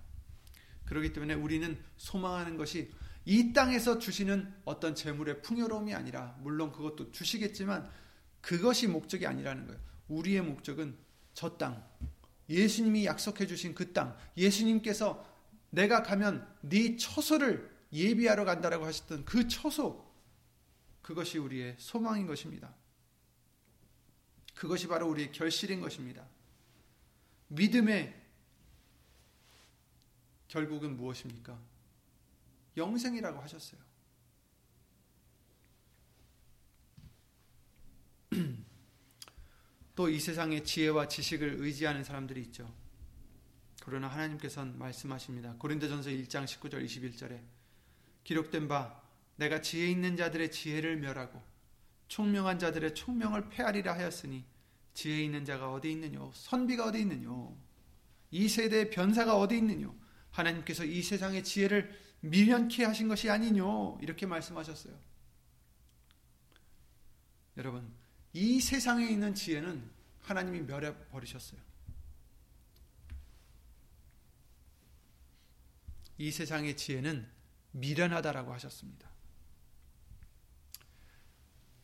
그렇기 0.86 1.14
때문에 1.14 1.34
우리는 1.34 1.84
소망하는 1.98 2.58
것이 2.58 2.92
이 3.26 3.54
땅에서 3.54 4.00
주시는 4.00 4.54
어떤 4.66 4.96
재물의 4.96 5.42
풍요로움이 5.42 5.94
아니라 5.94 6.36
물론 6.40 6.72
그것도 6.72 7.12
주시겠지만 7.12 7.90
그것이 8.42 8.88
목적이 8.88 9.28
아니라는 9.28 9.68
거예요. 9.68 9.80
우리의 10.10 10.42
목적은 10.42 10.98
저 11.34 11.58
땅, 11.58 11.84
예수님이 12.50 13.06
약속해 13.06 13.48
주신 13.48 13.74
그 13.74 13.94
땅, 13.94 14.18
예수님께서 14.36 15.26
내가 15.70 16.04
가면 16.04 16.48
네 16.62 16.98
처소를 16.98 17.72
예비하러 17.94 18.44
간다라고 18.46 18.86
하셨던 18.86 19.26
그 19.26 19.48
처소, 19.48 20.06
그것이 21.02 21.38
우리의 21.38 21.76
소망인 21.78 22.28
것입니다. 22.28 22.74
그것이 24.56 24.88
바로 24.88 25.10
우리의 25.10 25.32
결실인 25.32 25.82
것입니다. 25.82 26.26
믿음의 27.48 28.22
결국은 30.48 30.96
무엇입니까? 30.96 31.60
영생이라고 32.76 33.40
하셨어요. 33.42 33.82
또 39.96 40.10
이 40.10 40.20
세상의 40.20 40.64
지혜와 40.66 41.08
지식을 41.08 41.58
의지하는 41.60 42.04
사람들이 42.04 42.42
있죠. 42.44 42.74
그러나 43.82 44.08
하나님께서는 44.08 44.78
말씀하십니다. 44.78 45.56
고린도전서 45.60 46.10
1장 46.10 46.46
19절 46.46 46.86
21절에 46.86 47.42
기록된 48.24 48.68
바 48.68 49.02
내가 49.36 49.62
지혜 49.62 49.90
있는 49.90 50.16
자들의 50.16 50.52
지혜를 50.52 50.98
멸하고 50.98 51.42
총명한 52.08 52.60
자들의 52.60 52.96
총명을 52.96 53.50
폐하리라 53.50 53.94
하였으니 53.94 54.46
지혜 54.94 55.24
있는 55.24 55.44
자가 55.44 55.72
어디 55.74 55.92
있느뇨 55.92 56.32
선비가 56.34 56.86
어디 56.86 57.02
있느뇨 57.02 57.58
이 58.32 58.48
세대의 58.48 58.90
변사가 58.92 59.38
어디 59.38 59.58
있느뇨 59.58 59.94
하나님께서 60.32 60.86
이 60.86 61.02
세상의 61.02 61.44
지혜를 61.44 62.03
미련케 62.24 62.86
하신 62.86 63.10
것이 63.10 63.30
아니뇨 63.30 63.98
이렇게 64.02 64.26
말씀하셨어요. 64.26 64.98
여러분 67.58 67.94
이 68.32 68.62
세상에 68.62 69.06
있는 69.06 69.36
지혜는 69.36 69.92
하나님이 70.22 70.62
멸해 70.62 70.96
버리셨어요. 71.10 71.60
이 76.18 76.32
세상의 76.32 76.78
지혜는 76.78 77.30
미련하다라고 77.72 78.54
하셨습니다. 78.54 79.10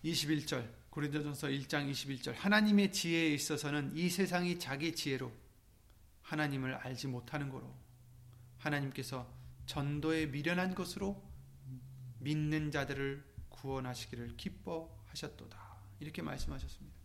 21절 0.06 0.72
고린도전서 0.90 1.48
1장 1.48 1.92
21절 1.92 2.34
하나님의 2.36 2.94
지혜에 2.94 3.34
있어서는 3.34 3.96
이 3.98 4.10
세상이 4.10 4.58
자기 4.58 4.96
지혜로 4.96 5.32
하나님을 6.22 6.76
알지 6.76 7.08
못하는 7.08 7.50
거로 7.50 7.76
하나님께서 8.60 9.39
전도에 9.70 10.26
미련한 10.26 10.74
것으로 10.74 11.24
믿는 12.18 12.72
자들을 12.72 13.24
구원하시기를 13.50 14.36
기뻐하셨도다. 14.36 15.60
이렇게 16.00 16.24
말씀하셨습니다. 16.24 16.98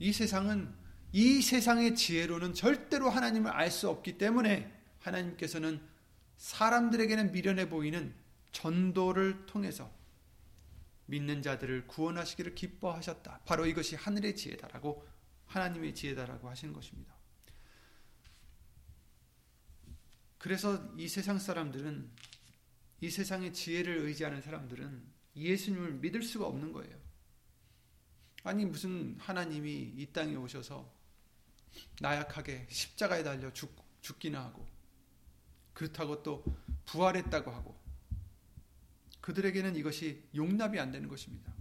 이 0.00 0.12
세상은 0.12 0.74
이 1.12 1.40
세상의 1.40 1.94
지혜로는 1.94 2.54
절대로 2.54 3.08
하나님을 3.08 3.52
알 3.52 3.70
수 3.70 3.88
없기 3.88 4.18
때문에 4.18 4.68
하나님께서는 4.98 5.80
사람들에게는 6.38 7.30
미련해 7.30 7.68
보이는 7.68 8.12
전도를 8.50 9.46
통해서 9.46 9.92
믿는 11.06 11.40
자들을 11.40 11.86
구원하시기를 11.86 12.56
기뻐하셨다. 12.56 13.42
바로 13.44 13.64
이것이 13.66 13.94
하늘의 13.94 14.34
지혜다라고 14.34 15.06
하나님의 15.46 15.94
지혜다라고 15.94 16.50
하시는 16.50 16.74
것입니다. 16.74 17.13
그래서 20.44 20.92
이 20.98 21.08
세상 21.08 21.38
사람들은 21.38 22.06
이 23.00 23.08
세상의 23.08 23.54
지혜를 23.54 24.00
의지하는 24.00 24.42
사람들은 24.42 25.02
예수님을 25.36 25.92
믿을 25.94 26.22
수가 26.22 26.46
없는 26.46 26.70
거예요. 26.74 26.94
아니 28.42 28.66
무슨 28.66 29.16
하나님이 29.18 29.94
이 29.96 30.06
땅에 30.12 30.34
오셔서 30.34 30.92
나약하게 31.98 32.66
십자가에 32.68 33.22
달려 33.22 33.50
죽, 33.54 33.74
죽기나 34.02 34.44
하고 34.44 34.68
그렇다고 35.72 36.22
또 36.22 36.44
부활했다고 36.84 37.50
하고 37.50 37.80
그들에게는 39.22 39.76
이것이 39.76 40.28
용납이 40.34 40.78
안 40.78 40.92
되는 40.92 41.08
것입니다. 41.08 41.54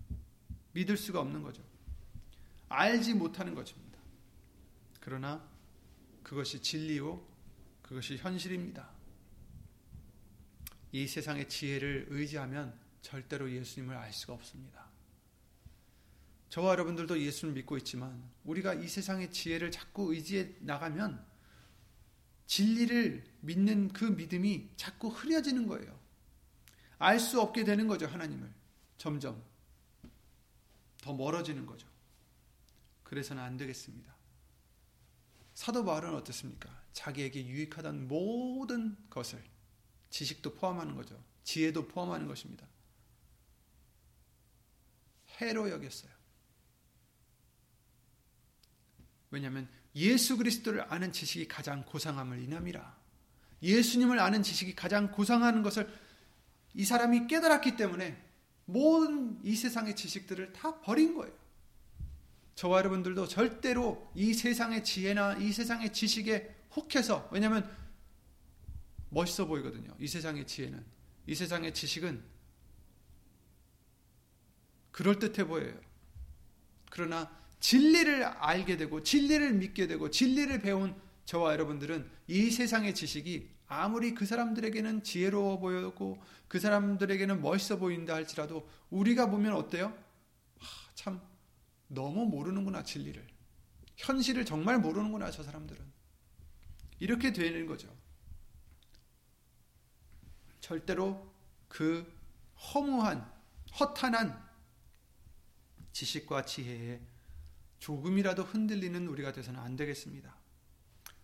믿을 0.74 0.98
수가 0.98 1.22
없는 1.22 1.41
거죠. 1.41 1.63
알지 2.67 3.13
못하는 3.13 3.56
것입니다. 3.56 3.98
그러나 5.00 5.41
그것이 6.22 6.62
진리요, 6.62 7.33
그것이 7.94 8.18
현실입니다. 8.18 8.90
이 10.94 11.06
세상의 11.08 11.48
지혜를 11.48 12.08
의지하면 12.10 12.76
절대로 13.04 13.52
예수님을 13.52 13.96
알 13.96 14.12
수가 14.12 14.34
없습니다. 14.34 14.88
저와 16.50 16.72
여러분들도 16.72 17.22
예수를 17.22 17.54
믿고 17.54 17.78
있지만 17.78 18.32
우리가 18.46 18.74
이 18.74 18.88
세상의 18.88 19.32
지혜를 19.32 19.70
자꾸 19.70 20.12
의지해 20.12 20.56
나가면 20.62 21.24
진리를 22.48 23.26
믿는 23.42 23.90
그 23.90 24.06
믿음이 24.06 24.72
자꾸 24.76 25.10
흐려지는 25.10 25.68
거예요. 25.68 26.00
알 26.98 27.20
수 27.20 27.40
없게 27.42 27.64
되는 27.64 27.86
거죠, 27.88 28.08
하나님을. 28.08 28.52
점점. 28.98 29.44
더 31.02 31.14
멀어지는 31.14 31.68
거죠. 31.68 31.88
그래서는 33.04 33.44
안 33.44 33.56
되겠습니다. 33.56 34.12
사도 35.54 35.86
바울은 35.86 36.16
어떻습니까? 36.16 36.83
자기에게 36.94 37.46
유익하던 37.46 38.08
모든 38.08 38.96
것을 39.10 39.44
지식도 40.10 40.56
포함하는 40.56 40.96
거죠. 40.96 41.22
지혜도 41.44 41.88
포함하는 41.88 42.28
것입니다. 42.28 42.68
해로 45.42 45.70
여겼어요. 45.70 46.12
왜냐하면 49.32 49.68
예수 49.96 50.38
그리스도를 50.38 50.86
아는 50.94 51.12
지식이 51.12 51.48
가장 51.48 51.84
고상함을 51.86 52.40
인함이라. 52.40 53.02
예수님을 53.64 54.20
아는 54.20 54.44
지식이 54.44 54.76
가장 54.76 55.12
고상하는 55.12 55.64
것을 55.64 55.92
이 56.76 56.86
사람이 56.86 57.28
깨달았기 57.28 57.76
때문에 57.76 58.22
모든 58.66 59.40
이 59.44 59.56
세상의 59.56 59.96
지식들을 59.96 60.54
다 60.54 60.80
버린 60.82 61.16
거예요. 61.16 61.43
저와 62.56 62.80
여러분들도 62.80 63.28
절대로 63.28 64.12
이 64.16 64.34
세상의 64.34 64.84
지혜나 64.84 65.38
이 65.38 65.52
세상의 65.52 65.92
지식에 65.92 66.56
혹해서 66.76 67.28
왜냐하면 67.32 67.70
멋있어 69.10 69.46
보이거든요. 69.46 69.94
이 70.00 70.08
세상의 70.08 70.46
지혜는 70.46 70.84
이 71.28 71.36
세상의 71.36 71.74
지식은 71.74 72.24
그럴듯해 74.92 75.48
보여요. 75.48 75.80
그러나 76.89 77.32
진리를 77.60 78.24
알게 78.24 78.78
되고 78.78 79.02
진리를 79.02 79.54
믿게 79.54 79.88
되고 79.88 80.10
진리를 80.12 80.60
배운 80.62 80.96
저와 81.26 81.54
여러분들은 81.54 82.10
이 82.28 82.52
세상의 82.52 82.94
지식이 82.94 83.50
아무리 83.68 84.13
그 84.13 84.26
사람들에게는 84.26 85.04
지혜로워 85.04 85.60
보였고 85.60 86.22
그 86.48 86.60
사람들에게는 86.60 87.42
멋있어 87.42 87.78
보인다 87.78 88.13
할지라도 88.13 88.70
우리가 88.89 89.30
보면 89.30 89.54
어때요? 89.54 89.88
하, 90.60 90.94
참 90.94 91.22
너무 91.88 92.26
모르는구나 92.26 92.84
진리를 92.84 93.26
현실을 93.96 94.46
정말 94.46 94.80
모르는구나 94.80 95.32
저 95.32 95.43
사람들은 95.43 95.86
이렇게 96.99 97.34
되는 97.34 97.66
거죠. 97.66 97.93
절대로 100.60 101.34
그 101.68 102.12
허무한 102.55 103.30
허탄한 103.80 104.41
지식과 105.91 106.45
지혜에 106.45 107.01
조금이라도 107.80 108.43
흔들리는 108.43 109.08
우리가 109.08 109.34
되서는 109.34 109.60
안 109.60 109.76
되겠습니다. 109.76 110.36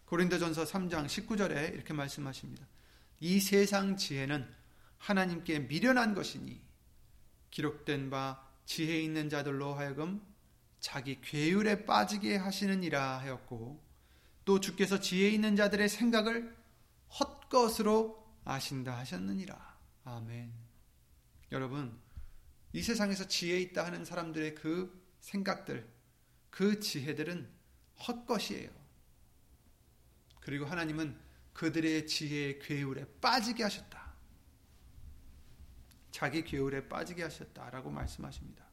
고린도전서 0.05 0.65
3장 0.65 1.05
19절에 1.05 1.73
이렇게 1.73 1.93
말씀하십니다. 1.93 2.67
이 3.19 3.39
세상 3.39 3.95
지혜는 3.95 4.47
하나님께 4.97 5.59
미련한 5.59 6.13
것이니 6.13 6.61
기록된 7.51 8.09
바 8.09 8.45
지혜 8.65 9.01
있는 9.01 9.29
자들로 9.29 9.73
하여금 9.73 10.21
자기 10.79 11.19
괴율에 11.21 11.85
빠지게 11.85 12.37
하시느니라 12.37 13.19
하였고 13.19 13.83
또 14.45 14.59
주께서 14.59 14.99
지혜 14.99 15.29
있는 15.29 15.55
자들의 15.55 15.89
생각을 15.89 16.55
헛것으로 17.19 18.25
아신다 18.45 18.97
하셨느니라. 18.97 19.77
아멘. 20.05 20.53
여러분, 21.51 21.99
이 22.73 22.81
세상에서 22.81 23.27
지혜 23.27 23.59
있다 23.59 23.85
하는 23.85 24.05
사람들의 24.05 24.55
그 24.55 25.05
생각들, 25.19 25.87
그 26.49 26.79
지혜들은 26.79 27.49
헛것이에요. 28.07 28.69
그리고 30.39 30.65
하나님은 30.65 31.19
그들의 31.53 32.07
지혜의 32.07 32.59
괴울에 32.59 33.05
빠지게 33.19 33.63
하셨다. 33.63 34.13
자기 36.11 36.43
괴울에 36.43 36.87
빠지게 36.87 37.23
하셨다라고 37.23 37.91
말씀하십니다. 37.91 38.68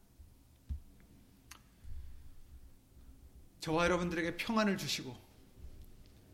저와 3.67 3.87
여러분들에게 3.87 4.37
평안을 4.37 4.79
주시고 4.79 5.13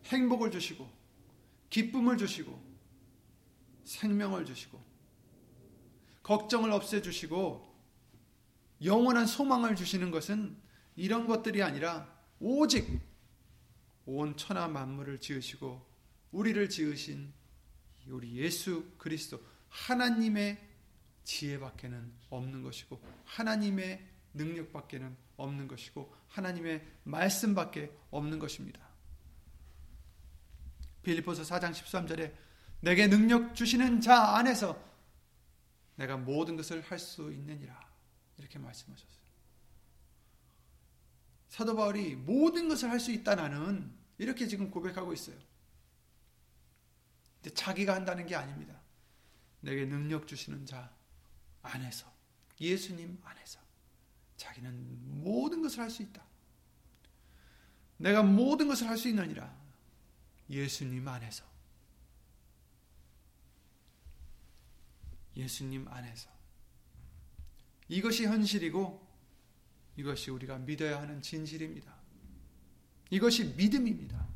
행복을 0.04 0.50
주시고 0.50 0.86
기쁨을 1.70 2.18
주시고 2.18 2.62
생명을 3.84 4.44
주시고 4.44 4.78
걱정을 6.22 6.70
없애 6.70 7.00
주시고 7.00 7.74
영원한 8.84 9.26
소망을 9.26 9.76
주시는 9.76 10.10
것은 10.10 10.60
이런 10.94 11.26
것들이 11.26 11.62
아니라 11.62 12.06
오직 12.38 13.00
온 14.04 14.36
천하 14.36 14.68
만물을 14.68 15.18
지으시고 15.18 15.90
우리를 16.32 16.68
지으신 16.68 17.32
우리 18.08 18.36
예수 18.36 18.92
그리스도 18.98 19.40
하나님의 19.70 20.60
지혜밖에는 21.24 22.12
없는 22.28 22.62
것이고 22.62 23.00
하나님의 23.24 24.11
능력밖에는 24.34 25.16
없는 25.36 25.68
것이고 25.68 26.14
하나님의 26.28 26.86
말씀밖에 27.04 27.92
없는 28.10 28.38
것입니다. 28.38 28.80
빌리포스 31.02 31.42
4장 31.42 31.72
13절에 31.72 32.32
내게 32.80 33.08
능력 33.08 33.54
주시는 33.54 34.00
자 34.00 34.36
안에서 34.36 34.78
내가 35.96 36.16
모든 36.16 36.56
것을 36.56 36.80
할 36.82 36.98
수 36.98 37.32
있느니라 37.32 37.80
이렇게 38.38 38.58
말씀하셨어요. 38.58 39.22
사도 41.48 41.76
바울이 41.76 42.16
모든 42.16 42.68
것을 42.68 42.90
할 42.90 42.98
수 42.98 43.12
있다 43.12 43.34
나는 43.34 43.92
이렇게 44.18 44.46
지금 44.46 44.70
고백하고 44.70 45.12
있어요. 45.12 45.36
근데 47.42 47.54
자기가 47.54 47.94
한다는 47.94 48.26
게 48.26 48.34
아닙니다. 48.36 48.80
내게 49.60 49.84
능력 49.84 50.26
주시는 50.26 50.66
자 50.66 50.92
안에서 51.62 52.10
예수님 52.60 53.20
안에서 53.22 53.60
자기는 54.42 55.22
모든 55.22 55.62
것을 55.62 55.80
할 55.80 55.90
수 55.90 56.02
있다. 56.02 56.24
내가 57.96 58.22
모든 58.22 58.66
것을 58.66 58.88
할 58.88 58.98
수 58.98 59.08
있느니라. 59.08 59.56
예수님 60.50 61.06
안에서. 61.06 61.44
예수님 65.36 65.86
안에서. 65.88 66.28
이것이 67.88 68.26
현실이고 68.26 69.00
이것이 69.96 70.30
우리가 70.30 70.58
믿어야 70.58 71.00
하는 71.00 71.22
진실입니다. 71.22 71.94
이것이 73.10 73.54
믿음입니다. 73.54 74.26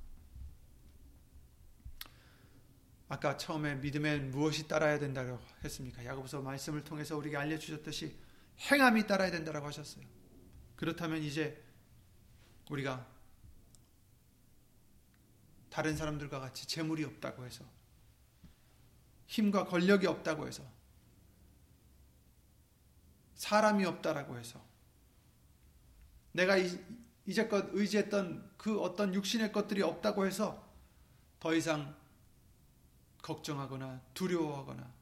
아까 3.08 3.36
처음에 3.36 3.76
믿음에 3.76 4.18
무엇이 4.18 4.68
따라야 4.68 4.98
된다고 4.98 5.38
했습니까? 5.64 6.04
야고보서 6.04 6.42
말씀을 6.42 6.84
통해서 6.84 7.16
우리에게 7.16 7.36
알려 7.36 7.58
주셨듯이 7.58 8.25
행함이 8.58 9.06
따라야 9.06 9.30
된다고 9.30 9.66
하셨어요. 9.66 10.04
그렇다면 10.76 11.22
이제 11.22 11.62
우리가 12.70 13.06
다른 15.70 15.96
사람들과 15.96 16.40
같이 16.40 16.66
재물이 16.66 17.04
없다고 17.04 17.44
해서 17.44 17.64
힘과 19.26 19.66
권력이 19.66 20.06
없다고 20.06 20.46
해서 20.46 20.64
사람이 23.34 23.84
없다라고 23.84 24.38
해서 24.38 24.64
내가 26.32 26.56
이제껏 27.26 27.68
의지했던 27.72 28.54
그 28.56 28.80
어떤 28.80 29.12
육신의 29.14 29.52
것들이 29.52 29.82
없다고 29.82 30.26
해서 30.26 30.66
더 31.40 31.54
이상 31.54 31.94
걱정하거나 33.22 34.00
두려워하거나 34.14 34.94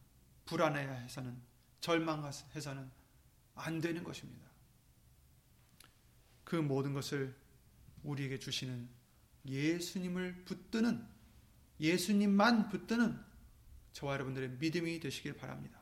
불안해해서는 0.47 1.41
절망해서는 1.81 2.91
안 3.55 3.81
되는 3.81 4.05
것입니다. 4.05 4.45
그 6.45 6.57
모든 6.57 6.93
것을 6.93 7.35
우리에게 8.03 8.39
주시는 8.39 8.89
예수님을 9.47 10.45
붙드는 10.45 11.07
예수님만 11.81 12.69
붙드는 12.69 13.19
저와 13.93 14.15
여러분들의 14.15 14.51
믿음이 14.59 15.01
되시길 15.01 15.35
바랍니다. 15.37 15.81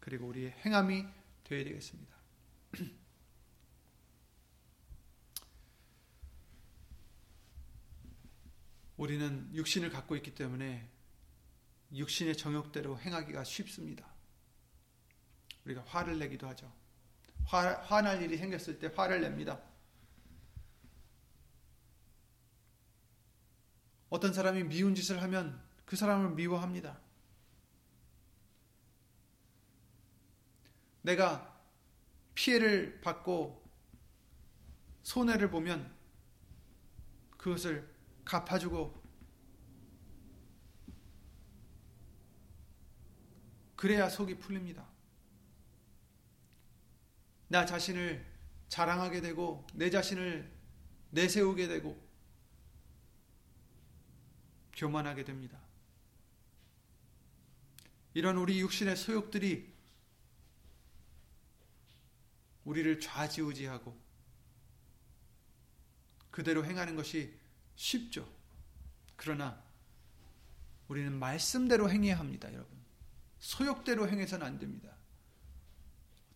그리고 0.00 0.26
우리의 0.28 0.52
행함이 0.64 1.04
되어야 1.44 1.64
되겠습니다. 1.64 2.16
우리는 8.96 9.54
육신을 9.54 9.90
갖고 9.90 10.16
있기 10.16 10.34
때문에 10.34 10.90
육신의 11.92 12.36
정욕대로 12.36 12.98
행하기가 12.98 13.44
쉽습니다. 13.44 14.10
우리가 15.64 15.82
화를 15.82 16.18
내기도 16.18 16.48
하죠. 16.48 16.81
화, 17.44 17.74
화날 17.82 18.22
일이 18.22 18.36
생겼을 18.36 18.78
때 18.78 18.92
화를 18.94 19.20
냅니다. 19.20 19.60
어떤 24.10 24.32
사람이 24.32 24.64
미운 24.64 24.94
짓을 24.94 25.22
하면 25.22 25.62
그 25.86 25.96
사람을 25.96 26.30
미워합니다. 26.30 27.00
내가 31.02 31.60
피해를 32.34 33.00
받고 33.00 33.62
손해를 35.02 35.50
보면 35.50 35.92
그것을 37.36 37.90
갚아주고 38.24 39.02
그래야 43.74 44.08
속이 44.08 44.38
풀립니다. 44.38 44.91
나 47.52 47.66
자신을 47.66 48.24
자랑하게 48.70 49.20
되고 49.20 49.66
내 49.74 49.90
자신을 49.90 50.50
내세우게 51.10 51.68
되고 51.68 52.02
교만하게 54.74 55.24
됩니다. 55.24 55.60
이런 58.14 58.38
우리 58.38 58.58
육신의 58.58 58.96
소욕들이 58.96 59.70
우리를 62.64 63.00
좌지우지하고 63.00 64.00
그대로 66.30 66.64
행하는 66.64 66.96
것이 66.96 67.38
쉽죠. 67.76 68.26
그러나 69.14 69.62
우리는 70.88 71.12
말씀대로 71.12 71.90
행해야 71.90 72.18
합니다, 72.18 72.50
여러분. 72.50 72.78
소욕대로 73.40 74.08
행해서는 74.08 74.46
안 74.46 74.58
됩니다. 74.58 74.91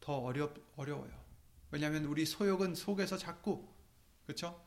더 0.07 0.19
어렵, 0.19 0.57
어려워요. 0.77 1.11
왜냐하면 1.73 2.05
우리 2.05 2.25
소욕은 2.25 2.77
속에서 2.77 3.19
자꾸, 3.19 3.69
그렇죠? 4.25 4.65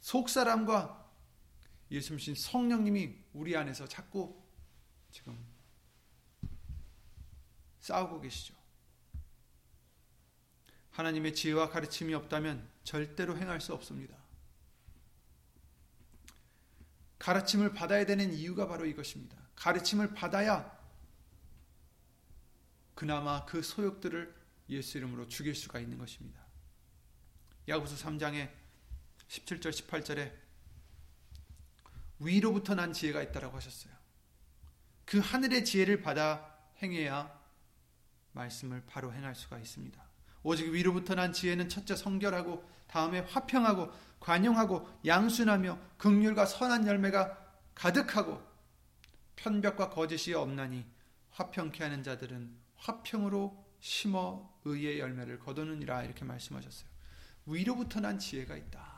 속 0.00 0.30
사람과 0.30 1.12
예수님 1.90 2.34
성령님이 2.34 3.18
우리 3.34 3.54
안에서 3.54 3.86
자꾸 3.86 4.42
지금 5.10 5.38
싸우고 7.80 8.22
계시죠. 8.22 8.54
하나님의 10.92 11.34
지혜와 11.34 11.68
가르침이 11.68 12.14
없다면 12.14 12.66
절대로 12.82 13.36
행할 13.36 13.60
수 13.60 13.74
없습니다. 13.74 14.16
가르침을 17.18 17.74
받아야 17.74 18.06
되는 18.06 18.32
이유가 18.32 18.66
바로 18.66 18.86
이것입니다. 18.86 19.36
가르침을 19.54 20.14
받아야 20.14 20.74
그나마 22.94 23.44
그 23.44 23.60
소욕들을 23.60 24.35
예수 24.68 24.98
이름으로 24.98 25.28
죽일 25.28 25.54
수가 25.54 25.78
있는 25.78 25.98
것입니다. 25.98 26.40
야고보서 27.68 28.08
3장에 28.08 28.50
17절 29.28 29.70
18절에 29.70 30.32
위로부터 32.20 32.74
난 32.74 32.92
지혜가 32.92 33.22
있다라고 33.22 33.56
하셨어요. 33.56 33.92
그 35.04 35.18
하늘의 35.18 35.64
지혜를 35.64 36.00
받아 36.02 36.54
행해야 36.82 37.36
말씀을 38.32 38.82
바로 38.86 39.12
행할 39.12 39.34
수가 39.34 39.58
있습니다. 39.58 40.02
오직 40.42 40.68
위로부터 40.70 41.14
난 41.14 41.32
지혜는 41.32 41.68
첫째 41.68 41.96
성결하고 41.96 42.68
다음에 42.86 43.20
화평하고 43.20 43.92
관용하고 44.20 44.88
양순하며 45.04 45.78
극률과 45.98 46.46
선한 46.46 46.86
열매가 46.86 47.44
가득하고 47.74 48.42
편벽과 49.36 49.90
거짓이 49.90 50.34
없나니 50.34 50.86
화평케 51.30 51.82
하는 51.82 52.02
자들은 52.02 52.56
화평으로 52.76 53.65
심어 53.86 54.52
의의 54.64 54.98
열매를 54.98 55.38
거두느니라 55.38 56.02
이렇게 56.02 56.24
말씀하셨어요. 56.24 56.88
위로부터 57.46 58.00
난 58.00 58.18
지혜가 58.18 58.56
있다. 58.56 58.96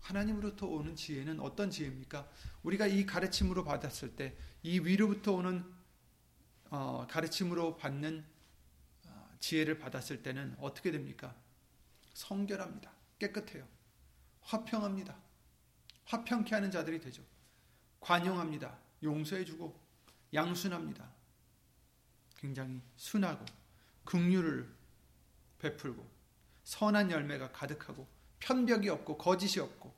하나님으로부터 0.00 0.66
오는 0.66 0.96
지혜는 0.96 1.40
어떤 1.40 1.70
지혜입니까? 1.70 2.26
우리가 2.62 2.86
이 2.86 3.04
가르침으로 3.04 3.64
받았을 3.64 4.16
때 4.16 4.36
이 4.62 4.80
위로부터 4.80 5.32
오는 5.32 5.64
어, 6.70 7.06
가르침으로 7.08 7.76
받는 7.76 8.24
지혜를 9.40 9.78
받았을 9.78 10.22
때는 10.22 10.56
어떻게 10.58 10.90
됩니까? 10.90 11.34
성결합니다. 12.12 12.90
깨끗해요. 13.18 13.66
화평합니다. 14.40 15.16
화평케 16.06 16.54
하는 16.54 16.70
자들이 16.70 17.00
되죠. 17.00 17.22
관용합니다. 18.00 18.78
용서해주고 19.02 19.80
양순합니다. 20.34 21.08
굉장히 22.36 22.82
순하고 22.96 23.44
긍휼을 24.08 24.66
베풀고 25.58 26.02
선한 26.64 27.10
열매가 27.10 27.52
가득하고 27.52 28.08
편벽이 28.38 28.88
없고 28.88 29.18
거짓이 29.18 29.60
없고 29.60 29.94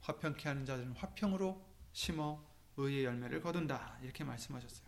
화평케 0.00 0.48
하는 0.48 0.64
자들은 0.64 0.92
화평으로 0.92 1.60
심어 1.92 2.40
의의 2.76 3.04
열매를 3.04 3.40
거둔다. 3.40 3.98
이렇게 4.02 4.22
말씀하셨어요. 4.22 4.86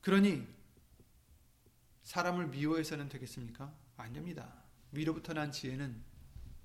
그러니 0.00 0.48
사람을 2.02 2.48
미워해서는 2.48 3.08
되겠습니까? 3.08 3.72
안 3.96 4.12
됩니다. 4.12 4.64
위로부터 4.90 5.32
난 5.32 5.52
지혜는 5.52 6.02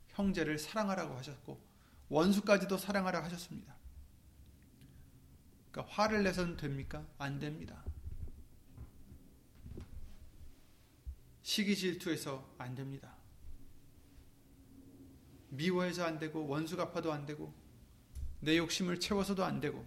형제를 0.08 0.58
사랑하라고 0.58 1.16
하셨고 1.18 1.62
원수까지도 2.10 2.80
사랑하라 2.80 3.24
하셨습니다. 3.26 3.79
그러니까 5.72 5.94
화를 5.94 6.24
내서는 6.24 6.58
됩니까? 6.58 7.06
안 7.18 7.40
됩니다. 7.40 7.84
시기 11.42 11.76
질투해서 11.76 12.48
안 12.58 12.76
됩니다. 12.76 13.16
미워해서 15.50 16.06
안 16.06 16.20
되고 16.20 16.48
원수 16.48 16.78
갚아도 16.78 17.12
안 17.12 17.26
되고 17.26 17.54
내 18.40 18.58
욕심을 18.58 19.00
채워서도 19.00 19.44
안 19.44 19.60
되고 19.60 19.86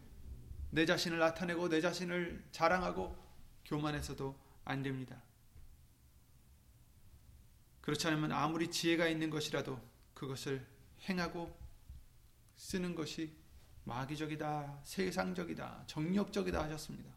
내 0.71 0.87
자신을 0.87 1.19
나타내고 1.19 1.69
내 1.69 1.81
자신을 1.81 2.45
자랑하고 2.51 3.17
교만해서도 3.65 4.37
안 4.65 4.83
됩니다. 4.83 5.23
그렇지 7.81 8.07
않으면 8.09 8.33
아무리 8.33 8.71
지혜가 8.71 9.09
있는 9.09 9.31
것이라도 9.31 9.81
그것을 10.15 10.67
행하고 11.09 11.57
쓰는 12.57 12.95
것이 12.95 13.33
마귀적이다, 13.85 14.81
세상적이다, 14.85 15.85
정력적이다 15.87 16.63
하셨습니다. 16.65 17.11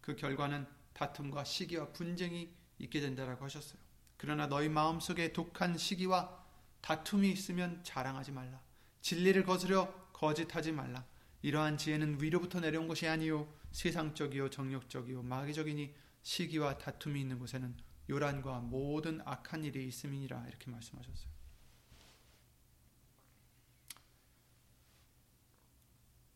그 0.00 0.14
결과는 0.16 0.66
다툼과 0.92 1.44
시기와 1.44 1.88
분쟁이 1.92 2.54
있게 2.78 3.00
된다라고 3.00 3.44
하셨어요. 3.44 3.78
그러나 4.16 4.46
너희 4.46 4.68
마음속에 4.68 5.32
독한 5.32 5.76
시기와 5.76 6.44
다툼이 6.80 7.30
있으면 7.30 7.82
자랑하지 7.82 8.32
말라. 8.32 8.60
진리를 9.00 9.44
거스려 9.44 9.92
거짓하지 10.12 10.72
말라. 10.72 11.04
이러한 11.42 11.76
지혜는 11.76 12.22
위로부터 12.22 12.60
내려온 12.60 12.88
것이 12.88 13.06
아니요 13.06 13.52
세상적이요 13.72 14.50
정력적이요 14.50 15.22
마귀적이니 15.22 15.94
시기와 16.22 16.78
다툼이 16.78 17.20
있는 17.20 17.38
곳에는 17.38 17.76
요란과 18.08 18.60
모든 18.60 19.20
악한 19.24 19.64
일이 19.64 19.86
있음이니라 19.86 20.46
이렇게 20.48 20.70
말씀하셨어요. 20.70 21.33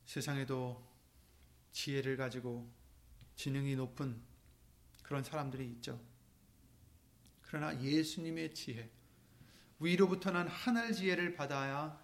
세상에도 0.09 0.83
지혜를 1.71 2.17
가지고 2.17 2.67
지능이 3.37 3.77
높은 3.77 4.19
그런 5.03 5.23
사람들이 5.23 5.71
있죠. 5.73 6.01
그러나 7.43 7.79
예수님의 7.79 8.55
지혜, 8.55 8.91
위로부터 9.79 10.31
난 10.31 10.49
하늘 10.49 10.95
지혜를 10.95 11.35
받아야 11.35 12.03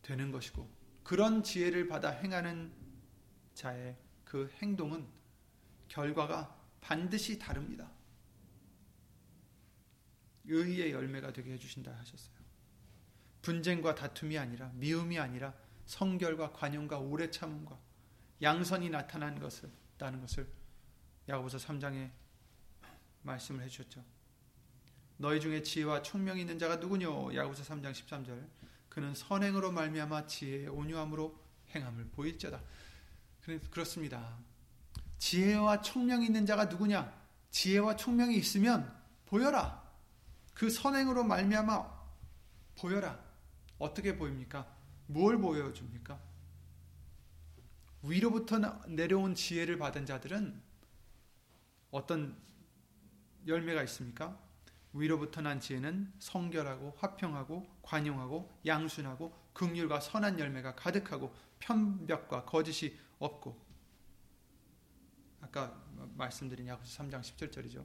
되는 0.00 0.32
것이고, 0.32 0.66
그런 1.04 1.42
지혜를 1.42 1.86
받아 1.86 2.08
행하는 2.08 2.72
자의 3.52 3.94
그 4.24 4.50
행동은 4.54 5.06
결과가 5.88 6.58
반드시 6.80 7.38
다릅니다. 7.38 7.92
의의 10.46 10.92
열매가 10.92 11.34
되게 11.34 11.52
해주신다 11.52 11.92
하셨어요. 11.94 12.36
분쟁과 13.42 13.94
다툼이 13.94 14.38
아니라 14.38 14.70
미움이 14.76 15.18
아니라 15.18 15.54
성결과 15.90 16.52
관용과 16.52 17.00
오래 17.00 17.28
참음과 17.32 17.76
양선이 18.42 18.90
나타난 18.90 19.40
것을 19.40 19.68
다는 19.98 20.20
것을 20.20 20.48
야고보서 21.28 21.58
3장에 21.58 22.08
말씀을 23.22 23.64
해 23.64 23.68
주셨죠. 23.68 24.04
너희 25.16 25.40
중에 25.40 25.64
지혜와 25.64 26.02
총명이 26.02 26.42
있는 26.42 26.60
자가 26.60 26.76
누구뇨? 26.76 27.34
야고보서 27.34 27.64
3장 27.64 27.90
13절. 27.90 28.46
그는 28.88 29.14
선행으로 29.14 29.72
말미암아 29.72 30.28
지혜의 30.28 30.68
온유함으로 30.68 31.36
행함을 31.74 32.04
보일자다. 32.12 32.62
그렇습니다. 33.72 34.38
지혜와 35.18 35.82
총명이 35.82 36.26
있는 36.26 36.46
자가 36.46 36.66
누구냐? 36.66 37.12
지혜와 37.50 37.96
총명이 37.96 38.36
있으면 38.36 38.96
보여라. 39.26 39.90
그 40.54 40.70
선행으로 40.70 41.24
말미암아 41.24 42.00
보여라. 42.78 43.18
어떻게 43.78 44.16
보입니까? 44.16 44.79
뭘 45.10 45.38
보여줍니까? 45.38 46.20
위로부터 48.02 48.58
내려온 48.86 49.34
지혜를 49.34 49.76
받은 49.76 50.06
자들은 50.06 50.62
어떤 51.90 52.40
열매가 53.46 53.82
있습니까? 53.84 54.40
위로부터 54.92 55.40
난 55.40 55.60
지혜는 55.60 56.12
성결하고 56.18 56.94
화평하고 56.96 57.80
관용하고 57.82 58.50
양순하고 58.64 59.34
긍휼과 59.52 60.00
선한 60.00 60.38
열매가 60.38 60.76
가득하고 60.76 61.34
편벽과 61.58 62.44
거짓이 62.44 62.96
없고 63.18 63.60
아까 65.40 65.84
말씀드린 66.14 66.68
야고보서 66.68 67.02
3장 67.02 67.20
17절이죠. 67.20 67.84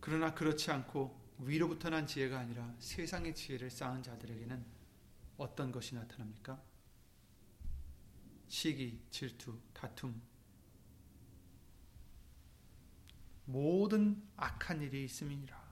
그러나 0.00 0.34
그렇지 0.34 0.70
않고 0.70 1.25
위로부터 1.38 1.90
난 1.90 2.06
지혜가 2.06 2.38
아니라 2.38 2.74
세상의 2.78 3.34
지혜를 3.34 3.70
쌓은 3.70 4.02
자들에게는 4.02 4.64
어떤 5.36 5.70
것이 5.70 5.94
나타납니까? 5.94 6.60
시기, 8.48 9.00
질투, 9.10 9.58
다툼, 9.72 10.20
모든 13.44 14.22
악한 14.36 14.82
일이 14.82 15.04
있음이니라. 15.04 15.66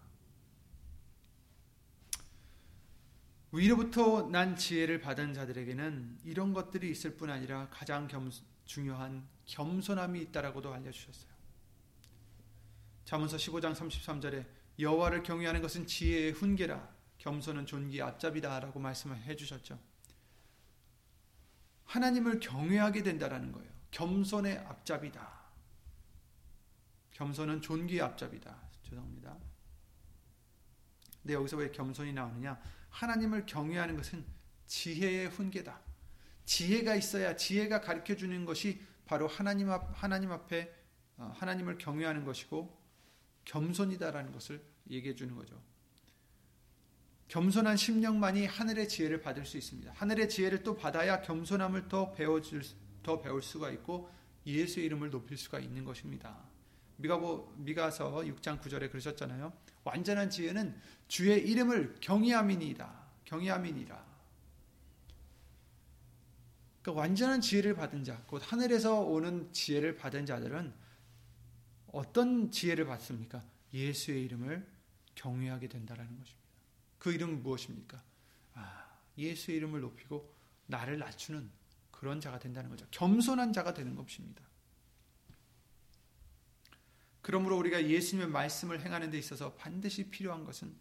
위로부터 3.53 4.29
난 4.29 4.57
지혜를 4.57 5.01
받은 5.01 5.33
자들에게는 5.33 6.19
이런 6.25 6.53
것들이 6.53 6.91
있을 6.91 7.17
뿐 7.17 7.31
아니라 7.31 7.69
가장 7.71 8.09
겸, 8.09 8.31
중요한 8.65 9.27
겸손함이 9.47 10.21
있다라고도 10.23 10.73
알려주셨어요. 10.75 11.33
자문서 13.05 13.37
15장 13.37 13.75
33절에 13.75 14.64
여호와를 14.79 15.23
경외하는 15.23 15.63
것은 15.63 15.87
지혜의 15.87 16.33
훈계라 16.33 16.95
겸손은 17.19 17.67
존귀 17.67 18.03
앞잡이다라고 18.03 18.81
말씀해 18.81 19.37
주셨죠. 19.37 19.79
하나님을 21.85 22.41
경외하게 22.41 23.03
된다라는 23.03 23.53
거예요. 23.53 23.71
겸손의 23.91 24.59
앞잡이다. 24.59 25.45
겸손은 27.13 27.63
존귀의 27.63 28.01
앞잡이다. 28.01 28.57
죄송합니다. 28.83 29.37
근데 31.23 31.35
여기서 31.35 31.57
왜 31.57 31.71
겸손이 31.71 32.13
나오느냐? 32.13 32.61
하나님을 32.91 33.47
경외하는 33.47 33.97
것은 33.97 34.25
지혜의 34.67 35.29
훈계다. 35.29 35.81
지혜가 36.45 36.97
있어야 36.97 37.37
지혜가 37.37 37.81
가르쳐 37.81 38.17
주는 38.17 38.45
것이 38.45 38.81
바로 39.07 39.27
하나님 39.29 39.71
앞 39.71 39.91
하나님 39.95 40.33
앞에 40.33 40.75
어, 41.17 41.33
하나님을 41.37 41.79
경외하는 41.79 42.25
것이고 42.25 42.84
겸손이다라는 43.45 44.33
것을 44.33 44.63
얘기해 44.91 45.15
주는 45.15 45.35
거죠. 45.35 45.61
겸손한 47.29 47.77
심령만이 47.77 48.47
하늘의 48.47 48.89
지혜를 48.89 49.21
받을 49.21 49.45
수 49.45 49.57
있습니다. 49.57 49.93
하늘의 49.95 50.29
지혜를 50.29 50.63
또 50.63 50.77
받아야 50.77 51.21
겸손함을 51.21 51.89
더 51.89 52.13
배워줄 52.13 52.63
더 53.03 53.21
배울 53.21 53.43
수가 53.43 53.71
있고 53.71 54.11
예수의 54.47 54.87
이름을 54.87 55.11
높일 55.11 55.37
수가 55.37 55.59
있는 55.59 55.85
것입니다. 55.85 56.37
미가보 56.97 57.55
미가서 57.57 58.17
6장 58.17 58.61
9절에 58.61 58.91
그러셨잖아요. 58.91 59.53
완전한 59.85 60.31
지혜는 60.31 60.79
주의 61.09 61.41
이름을 61.49 61.97
경외함이니이다. 62.01 63.05
경외함이니라. 63.25 64.15
그러니까 66.83 67.01
완전한 67.01 67.41
지혜를 67.41 67.75
받은 67.75 68.05
자, 68.05 68.23
곧 68.27 68.43
하늘에서 68.45 69.01
오는 69.01 69.51
지혜를 69.53 69.97
받은 69.97 70.27
자들은 70.27 70.73
어떤 71.95 72.51
지혜를 72.51 72.87
받습니까? 72.87 73.45
예수의 73.73 74.25
이름을 74.25 74.67
경외하게 75.15 75.69
된다라는 75.69 76.19
것입니다. 76.19 76.45
그 76.99 77.13
이름은 77.13 77.43
무엇입니까? 77.43 78.03
아, 78.55 78.99
예수의 79.17 79.59
이름을 79.59 79.81
높이고 79.81 80.35
나를 80.67 80.99
낮추는 80.99 81.49
그런 81.93 82.21
자가 82.21 82.41
된다는 82.41 82.69
거죠. 82.69 82.85
겸손한 82.91 83.53
자가 83.53 83.75
되는 83.75 83.95
것입니다. 83.95 84.43
그러므로 87.23 87.57
우리가 87.59 87.89
예수님의 87.89 88.29
말씀을 88.29 88.85
행하는 88.85 89.11
데 89.11 89.19
있어서 89.19 89.55
반드시 89.55 90.11
필요한 90.11 90.45
것은 90.45 90.75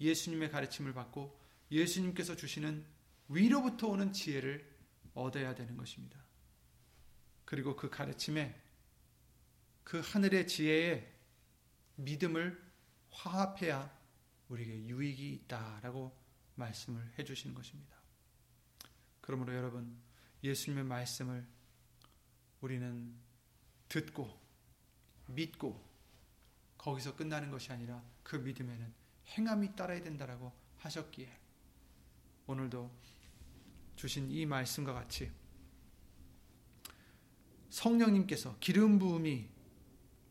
예수님의 0.00 0.50
가르침을 0.50 0.92
받고 0.92 1.38
예수님께서 1.70 2.34
주시는 2.34 2.84
위로부터 3.28 3.86
오는 3.88 4.12
지혜를 4.12 4.68
얻어야 5.14 5.54
되는 5.54 5.76
것입니다. 5.76 6.18
그리고 7.44 7.76
그 7.76 7.88
가르침에 7.88 8.60
그 9.88 10.02
하늘의 10.04 10.46
지혜에 10.46 11.10
믿음을 11.96 12.62
화합해야 13.10 13.90
우리에게 14.50 14.86
유익이 14.86 15.32
있다라고 15.32 16.14
말씀을 16.56 17.10
해주시는 17.18 17.54
것입니다. 17.54 17.96
그러므로 19.22 19.54
여러분 19.54 19.98
예수님의 20.44 20.84
말씀을 20.84 21.46
우리는 22.60 23.14
듣고 23.88 24.38
믿고 25.28 25.82
거기서 26.76 27.16
끝나는 27.16 27.50
것이 27.50 27.72
아니라 27.72 28.04
그 28.22 28.36
믿음에는 28.36 28.92
행함이 29.28 29.74
따라야 29.74 30.02
된다라고 30.02 30.52
하셨기에 30.76 31.34
오늘도 32.46 32.94
주신 33.96 34.30
이 34.30 34.44
말씀과 34.44 34.92
같이 34.92 35.32
성령님께서 37.70 38.58
기름 38.60 38.98
부음이 38.98 39.56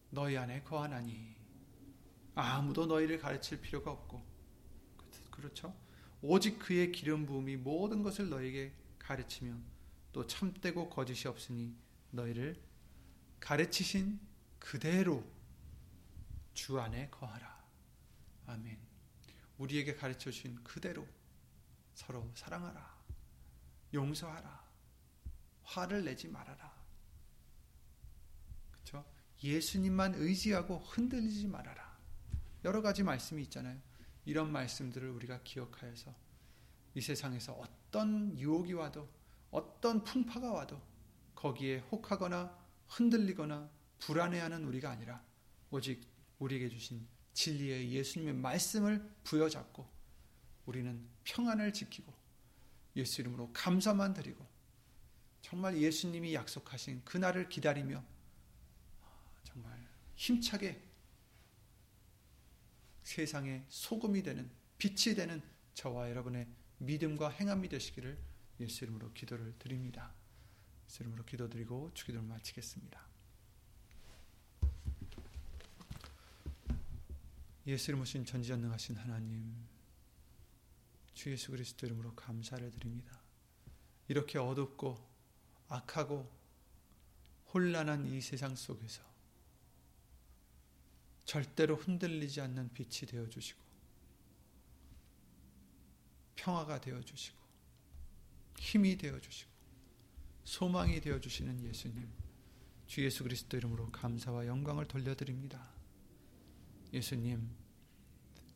너희 0.09 0.37
안에 0.37 0.63
거하나니 0.63 1.35
아무도 2.35 2.85
너희를 2.85 3.19
가르칠 3.19 3.61
필요가 3.61 3.91
없고 3.91 4.23
그렇죠? 5.31 5.75
오직 6.21 6.59
그의 6.59 6.91
기름 6.91 7.25
부음이 7.25 7.57
모든 7.57 8.03
것을 8.03 8.29
너에게 8.29 8.73
가르치며 8.99 9.55
또 10.11 10.25
참되고 10.25 10.89
거짓이 10.89 11.27
없으니 11.27 11.75
너희를 12.11 12.61
가르치신 13.39 14.19
그대로 14.59 15.23
주 16.53 16.79
안에 16.79 17.09
거하라. 17.11 17.63
아멘. 18.47 18.79
우리에게 19.59 19.95
가르쳐 19.95 20.31
주신 20.31 20.55
그대로 20.63 21.07
서로 21.93 22.31
사랑하라. 22.33 22.97
용서하라. 23.93 24.67
화를 25.63 26.03
내지 26.03 26.27
말아라. 26.27 26.76
예수님만 29.43 30.15
의지하고 30.15 30.79
흔들리지 30.79 31.47
말아라. 31.47 31.97
여러 32.63 32.81
가지 32.81 33.03
말씀이 33.03 33.41
있잖아요. 33.43 33.79
이런 34.25 34.51
말씀들을 34.51 35.09
우리가 35.09 35.41
기억하여서 35.43 36.13
이 36.95 37.01
세상에서 37.01 37.53
어떤 37.53 38.37
유혹이 38.37 38.73
와도 38.73 39.07
어떤 39.51 40.03
풍파가 40.03 40.51
와도 40.51 40.81
거기에 41.35 41.79
혹하거나 41.91 42.57
흔들리거나 42.87 43.69
불안해하는 43.99 44.65
우리가 44.65 44.89
아니라 44.89 45.23
오직 45.69 46.01
우리에게 46.39 46.69
주신 46.69 47.07
진리의 47.33 47.91
예수님의 47.91 48.33
말씀을 48.33 49.07
부여잡고 49.23 49.87
우리는 50.65 51.07
평안을 51.23 51.71
지키고 51.73 52.13
예수 52.95 53.21
이름으로 53.21 53.51
감사만 53.53 54.13
드리고 54.13 54.45
정말 55.41 55.77
예수님이 55.77 56.33
약속하신 56.33 57.03
그날을 57.05 57.47
기다리며 57.47 58.03
힘차게 60.17 60.83
세상의 63.03 63.63
소금이 63.69 64.23
되는 64.23 64.51
빛이 64.77 65.15
되는 65.15 65.41
저와 65.73 66.09
여러분의 66.09 66.47
믿음과 66.79 67.29
행함이 67.29 67.69
되시기를 67.69 68.17
예수 68.59 68.83
이름으로 68.83 69.13
기도를 69.13 69.53
드립니다. 69.57 70.13
예수 70.87 71.03
이름으로 71.03 71.23
기도드리고 71.23 71.91
주기도를 71.93 72.27
마치겠습니다. 72.27 73.07
예수 77.67 77.91
이름 77.91 78.01
오신 78.01 78.25
전지전능하신 78.25 78.95
하나님 78.95 79.53
주 81.13 81.31
예수 81.31 81.51
그리스도 81.51 81.85
이름으로 81.85 82.13
감사를 82.15 82.69
드립니다. 82.71 83.21
이렇게 84.07 84.39
어둡고 84.39 84.97
악하고 85.67 86.31
혼란한 87.53 88.05
이 88.05 88.21
세상 88.21 88.55
속에서 88.55 89.06
절대로 91.27 91.75
흔들리지 91.75 92.39
않는 92.39 92.71
빛이 92.73 93.01
되어 93.07 93.27
주시고 93.27 93.59
평화가 96.37 96.79
되어 96.79 97.01
주시고 97.01 97.37
힘이 98.57 98.97
되어 98.97 99.19
주시고 99.19 99.51
소망이 100.45 101.01
되어 101.01 101.19
주시는 101.19 101.61
예수님 101.65 102.07
주 102.87 103.03
예수 103.03 103.23
그리스도 103.23 103.57
이름으로 103.57 103.91
감사와 103.91 104.47
영광을 104.47 104.87
돌려드립니다. 104.87 105.69
예수님 106.93 107.49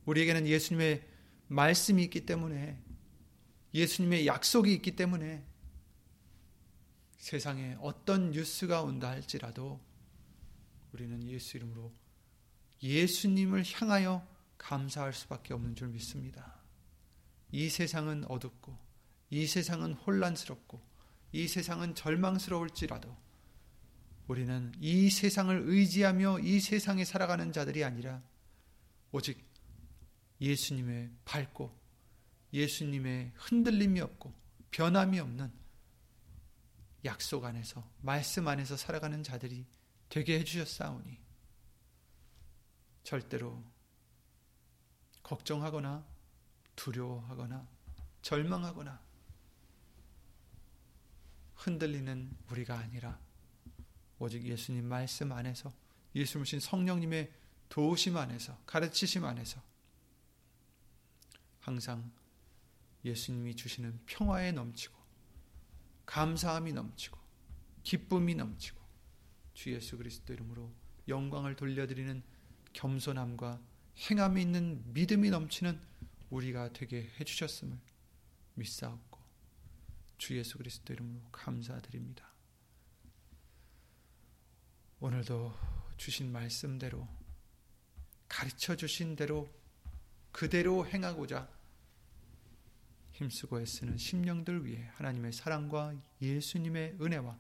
우리에게는 0.06 0.48
예수님의 0.48 1.06
말씀이 1.50 2.02
있기 2.06 2.26
때문에 2.26 2.82
예수님의 3.74 4.26
약속이 4.26 4.74
있기 4.76 4.96
때문에 4.96 5.46
세상에 7.18 7.76
어떤 7.82 8.32
뉴스가 8.32 8.82
온다 8.82 9.10
할지라도 9.10 9.82
우리는 10.94 11.22
예수 11.28 11.58
이름으로 11.58 11.94
예수님을 12.82 13.64
향하여 13.66 14.28
감사할 14.58 15.14
수밖에 15.14 15.54
없는 15.54 15.76
줄 15.76 15.90
믿습니다. 15.90 16.60
이 17.52 17.70
세상은 17.70 18.26
어둡고, 18.28 18.78
이 19.30 19.46
세상은 19.46 19.94
혼란스럽고, 19.94 20.82
이 21.34 21.48
세상은 21.48 21.96
절망스러울지라도 21.96 23.16
우리는 24.28 24.72
이 24.80 25.10
세상을 25.10 25.64
의지하며 25.66 26.40
이 26.40 26.60
세상에 26.60 27.06
살아가는 27.06 27.52
자들이 27.52 27.84
아니라 27.84 28.22
오직 29.12 29.46
예수님의 30.40 31.12
밝고 31.26 31.78
예수님의 32.54 33.34
흔들림이 33.36 34.00
없고 34.02 34.34
변함이 34.72 35.20
없는 35.20 35.52
약속 37.04 37.46
안에서 37.46 37.90
말씀 38.02 38.48
안에서 38.48 38.78
살아가는 38.78 39.24
자들이 39.24 39.66
되게 40.10 40.40
해주셨사오니 40.40 41.18
절대로 43.04 43.64
걱정하거나 45.24 46.06
두려워하거나 46.76 47.68
절망하거나 48.22 49.02
흔들리는 51.56 52.36
우리가 52.50 52.78
아니라 52.78 53.20
오직 54.20 54.44
예수님 54.44 54.86
말씀 54.86 55.32
안에서 55.32 55.72
예수님신 56.16 56.60
성령님의 56.60 57.32
도우심 57.70 58.18
안에서 58.18 58.58
가르치심 58.66 59.26
안에서 59.26 59.62
항상 61.60 62.12
예수님이 63.06 63.56
주시는 63.56 64.02
평화에 64.06 64.52
넘치고 64.52 64.96
감사함이 66.06 66.74
넘치고 66.74 67.18
기쁨이 67.84 68.36
넘치고 68.36 68.80
주 69.54 69.72
예수 69.72 69.98
그리스도 69.98 70.34
이름으로 70.34 70.72
영광을 71.08 71.56
돌려드리는 71.56 72.22
겸손함과 72.74 73.62
행함이 74.10 74.42
있는 74.42 74.84
믿음이 74.94 75.30
넘치는 75.30 75.80
우리가 76.30 76.74
되게 76.74 77.10
해주셨음을 77.20 77.78
믿사옵고 78.56 79.20
주 80.18 80.38
예수 80.38 80.58
그리스도 80.58 80.94
이름으로 80.94 81.22
감사드립니다. 81.32 82.32
오늘도 85.00 85.54
주신 85.98 86.32
말씀대로 86.32 87.08
가르쳐 88.28 88.76
주신 88.76 89.16
대로 89.16 89.52
그대로 90.32 90.88
행하고자 90.88 91.50
힘쓰고 93.14 93.62
애쓰는 93.62 93.98
심령들 93.98 94.66
위해 94.66 94.90
하나님의 94.94 95.34
사랑과 95.34 95.94
예수님의 96.22 96.98
은혜와 97.02 97.38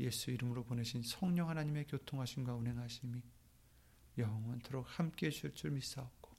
예수 0.00 0.30
이름으로 0.30 0.64
보내신 0.64 1.02
성령 1.02 1.48
하나님의 1.48 1.86
교통하심과 1.86 2.54
운행하심이 2.54 3.22
영원토록 4.18 4.86
함께 4.98 5.26
해주실 5.26 5.54
줄 5.54 5.70
믿사옵고 5.72 6.34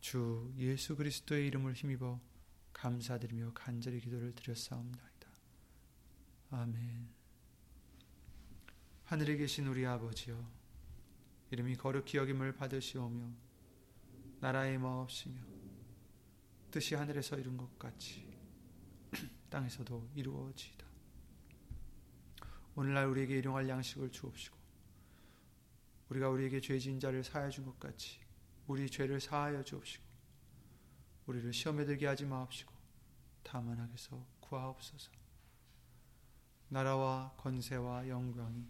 주 0.00 0.52
예수 0.56 0.96
그리스도의 0.96 1.46
이름을 1.48 1.74
힘입어 1.74 2.20
감사드리며 2.72 3.52
간절히 3.54 4.00
기도를 4.00 4.34
드렸사옵나이다. 4.34 5.30
아멘 6.50 7.08
하늘에 9.04 9.36
계신 9.36 9.66
우리 9.66 9.86
아버지여 9.86 10.36
이름이 11.50 11.76
거룩히 11.76 12.18
여김을 12.18 12.56
받으시오며 12.56 13.30
나라의 14.40 14.78
마옵시며 14.78 15.40
뜻이 16.70 16.94
하늘에서 16.94 17.38
이룬 17.38 17.56
것 17.56 17.78
같이 17.78 18.36
땅에서도 19.48 20.10
이루어지이다. 20.14 20.86
오늘날 22.74 23.06
우리에게 23.06 23.38
일용할 23.38 23.68
양식을 23.68 24.10
주옵시고 24.10 24.55
우리가 26.08 26.28
우리에게 26.30 26.60
죄진 26.60 27.00
자를 27.00 27.24
사하여 27.24 27.50
준 27.50 27.64
것 27.64 27.78
같이 27.80 28.20
우리 28.66 28.88
죄를 28.90 29.20
사하여 29.20 29.62
주옵시고 29.62 30.04
우리를 31.26 31.52
시험에 31.52 31.84
들게 31.84 32.06
하지 32.06 32.24
마옵시고 32.24 32.72
다만 33.42 33.78
하게서 33.78 34.24
구하옵소서. 34.40 35.10
나라와 36.68 37.32
권세와 37.36 38.08
영광이 38.08 38.66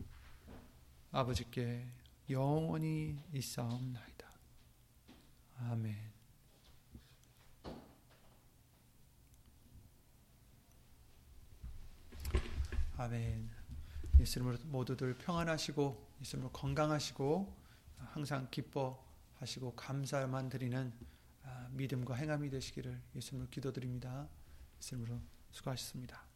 아버지께 1.12 1.86
영원히 2.28 3.18
있사옵나이다. 3.32 4.28
아멘. 5.60 6.12
아멘. 12.98 13.50
예수님으로 14.20 14.58
모두들 14.64 15.16
평안하시고 15.18 16.05
예수님으로 16.20 16.52
건강하시고 16.52 17.56
항상 17.98 18.48
기뻐하시고 18.50 19.74
감사만 19.76 20.48
드리는 20.48 20.92
아, 21.42 21.68
믿음과 21.72 22.14
행함이 22.14 22.50
되시기를 22.50 23.00
예수님으로 23.14 23.50
기도드립니다. 23.50 24.28
예수님으로 24.78 25.20
수고하셨습니다. 25.50 26.35